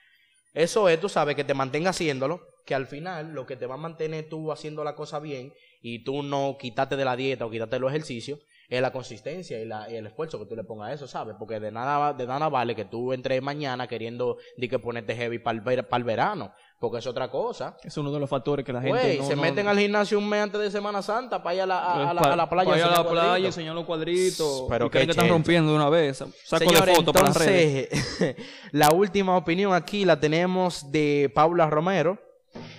Eso 0.54 0.88
es, 0.88 0.98
tú 1.00 1.10
sabes, 1.10 1.36
que 1.36 1.44
te 1.44 1.52
mantenga 1.52 1.90
haciéndolo, 1.90 2.40
que 2.64 2.74
al 2.74 2.86
final 2.86 3.34
lo 3.34 3.44
que 3.44 3.56
te 3.56 3.66
va 3.66 3.74
a 3.74 3.78
mantener 3.78 4.26
tú 4.26 4.50
haciendo 4.50 4.82
la 4.84 4.94
cosa 4.94 5.18
bien 5.20 5.52
y 5.82 6.02
tú 6.02 6.22
no 6.22 6.56
quitarte 6.58 6.96
de 6.96 7.04
la 7.04 7.14
dieta 7.14 7.44
o 7.44 7.50
quitarte 7.50 7.76
de 7.76 7.80
los 7.80 7.90
ejercicios 7.90 8.38
es 8.68 8.82
la 8.82 8.92
consistencia 8.92 9.58
y, 9.60 9.64
la- 9.64 9.90
y 9.90 9.96
el 9.96 10.06
esfuerzo 10.06 10.38
que 10.38 10.44
tú 10.44 10.54
le 10.54 10.62
pongas 10.62 10.90
a 10.90 10.92
eso, 10.92 11.08
¿sabes? 11.08 11.34
Porque 11.38 11.58
de 11.58 11.72
nada, 11.72 12.12
de 12.12 12.26
nada 12.26 12.48
vale 12.50 12.74
que 12.76 12.84
tú 12.84 13.12
entres 13.14 13.40
mañana 13.42 13.86
queriendo 13.88 14.36
de 14.58 14.68
que 14.68 14.78
ponerte 14.78 15.16
heavy 15.16 15.38
para 15.38 15.58
el, 15.96 16.04
verano, 16.04 16.52
porque 16.78 16.98
es 16.98 17.06
otra 17.06 17.30
cosa. 17.30 17.78
Es 17.82 17.96
uno 17.96 18.12
de 18.12 18.20
los 18.20 18.28
factores 18.28 18.66
que 18.66 18.72
la 18.74 18.82
gente 18.82 18.98
Güey, 18.98 19.18
no- 19.20 19.24
se 19.26 19.36
no- 19.36 19.40
meten 19.42 19.68
al 19.68 19.78
gimnasio 19.78 20.18
un 20.18 20.28
mes 20.28 20.42
antes 20.42 20.60
de 20.60 20.70
Semana 20.70 21.00
Santa 21.00 21.42
para 21.42 21.54
ir 21.54 21.60
a 21.62 21.66
la, 21.66 21.78
a, 21.78 22.10
a 22.10 22.14
la, 22.14 22.20
Pa- 22.20 22.32
a 22.32 22.36
la 22.36 22.48
playa. 22.50 22.70
pa' 22.70 22.76
ir 22.76 22.82
a 22.82 22.86
enseñar 22.88 23.04
la 23.04 23.10
playa, 23.10 23.22
cuadritos. 23.28 23.46
enseñar 23.56 23.74
los 23.74 23.84
cuadritos. 23.86 24.64
Pero 24.68 24.86
y 24.86 24.90
que 24.90 25.02
están 25.02 25.28
rompiendo 25.30 25.70
de 25.70 25.76
una 25.76 25.88
vez. 25.88 26.18
Saco 26.18 26.30
Señores, 26.58 26.84
de 26.86 26.94
fotos 26.94 27.14
para 27.14 27.26
las 27.28 27.36
redes. 27.38 27.88
entonces, 27.90 28.36
la 28.72 28.90
última 28.90 29.34
opinión 29.36 29.72
aquí 29.72 30.04
la 30.04 30.20
tenemos 30.20 30.92
de 30.92 31.32
Paula 31.34 31.70
Romero. 31.70 32.18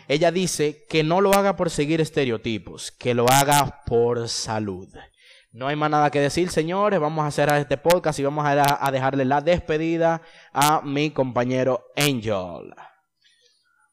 Ella 0.08 0.32
dice 0.32 0.86
que 0.88 1.04
no 1.04 1.20
lo 1.22 1.34
haga 1.34 1.56
por 1.56 1.70
seguir 1.72 2.00
estereotipos, 2.02 2.92
que 2.92 3.14
lo 3.16 3.26
haga 3.30 3.82
por 3.86 4.28
salud. 4.30 4.88
No 5.52 5.68
hay 5.68 5.76
más 5.76 5.90
nada 5.90 6.12
que 6.12 6.20
decir, 6.20 6.50
señores. 6.50 7.00
Vamos 7.00 7.24
a 7.24 7.28
hacer 7.28 7.50
este 7.50 7.78
podcast 7.78 8.20
y 8.20 8.24
vamos 8.24 8.46
a, 8.46 8.86
a 8.86 8.92
dejarle 8.92 9.26
la 9.26 9.42
despedida 9.42 10.22
a 10.54 10.82
mi 10.82 11.10
compañero 11.10 11.86
Angel. 11.96 12.72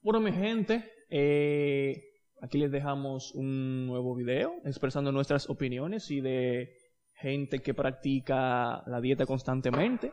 Bueno, 0.03 0.21
mi 0.21 0.33
gente, 0.33 0.85
eh, 1.09 2.05
aquí 2.43 2.59
les 2.59 2.71
dejamos 2.71 3.33
un 3.35 3.87
nuevo 3.87 4.15
video 4.15 4.55
expresando 4.65 5.11
nuestras 5.13 5.49
opiniones 5.49 6.11
y 6.11 6.21
de 6.21 6.77
gente 7.15 7.61
que 7.61 7.75
practica 7.75 8.83
la 8.87 9.01
dieta 9.01 9.25
constantemente. 9.25 10.13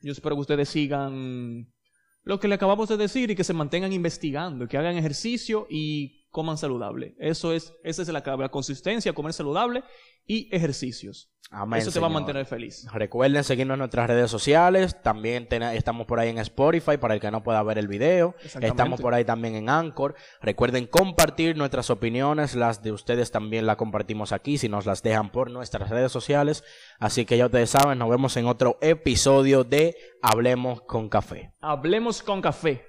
Yo 0.00 0.12
espero 0.12 0.34
que 0.34 0.40
ustedes 0.40 0.68
sigan 0.68 1.72
lo 2.22 2.40
que 2.40 2.48
le 2.48 2.54
acabamos 2.54 2.88
de 2.88 2.96
decir 2.96 3.30
y 3.30 3.36
que 3.36 3.44
se 3.44 3.52
mantengan 3.52 3.92
investigando, 3.92 4.66
que 4.66 4.78
hagan 4.78 4.96
ejercicio 4.96 5.66
y 5.68 6.23
coman 6.34 6.58
saludable. 6.58 7.14
Eso 7.20 7.52
es, 7.52 7.72
esa 7.84 8.02
es 8.02 8.08
la 8.08 8.24
clave, 8.24 8.42
la 8.42 8.48
consistencia, 8.48 9.12
comer 9.12 9.32
saludable 9.32 9.84
y 10.26 10.48
ejercicios. 10.54 11.30
Amén, 11.50 11.78
Eso 11.78 11.92
te 11.92 12.00
va 12.00 12.08
a 12.08 12.10
mantener 12.10 12.44
feliz. 12.44 12.84
Recuerden 12.92 13.44
seguirnos 13.44 13.76
en 13.76 13.78
nuestras 13.78 14.08
redes 14.08 14.28
sociales. 14.28 15.00
También 15.00 15.46
estamos 15.52 16.06
por 16.08 16.18
ahí 16.18 16.30
en 16.30 16.38
Spotify 16.38 16.96
para 16.96 17.14
el 17.14 17.20
que 17.20 17.30
no 17.30 17.44
pueda 17.44 17.62
ver 17.62 17.78
el 17.78 17.86
video. 17.86 18.34
Estamos 18.60 19.00
por 19.00 19.14
ahí 19.14 19.24
también 19.24 19.54
en 19.54 19.68
Anchor. 19.68 20.16
Recuerden 20.42 20.88
compartir 20.88 21.56
nuestras 21.56 21.88
opiniones. 21.90 22.56
Las 22.56 22.82
de 22.82 22.90
ustedes 22.90 23.30
también 23.30 23.66
las 23.66 23.76
compartimos 23.76 24.32
aquí 24.32 24.58
si 24.58 24.68
nos 24.68 24.86
las 24.86 25.04
dejan 25.04 25.30
por 25.30 25.52
nuestras 25.52 25.88
redes 25.88 26.10
sociales. 26.10 26.64
Así 26.98 27.24
que 27.24 27.36
ya 27.36 27.46
ustedes 27.46 27.70
saben, 27.70 27.98
nos 27.98 28.10
vemos 28.10 28.36
en 28.36 28.46
otro 28.46 28.76
episodio 28.80 29.62
de 29.62 29.96
Hablemos 30.20 30.80
con 30.80 31.08
Café. 31.08 31.52
Hablemos 31.60 32.24
con 32.24 32.42
café. 32.42 32.84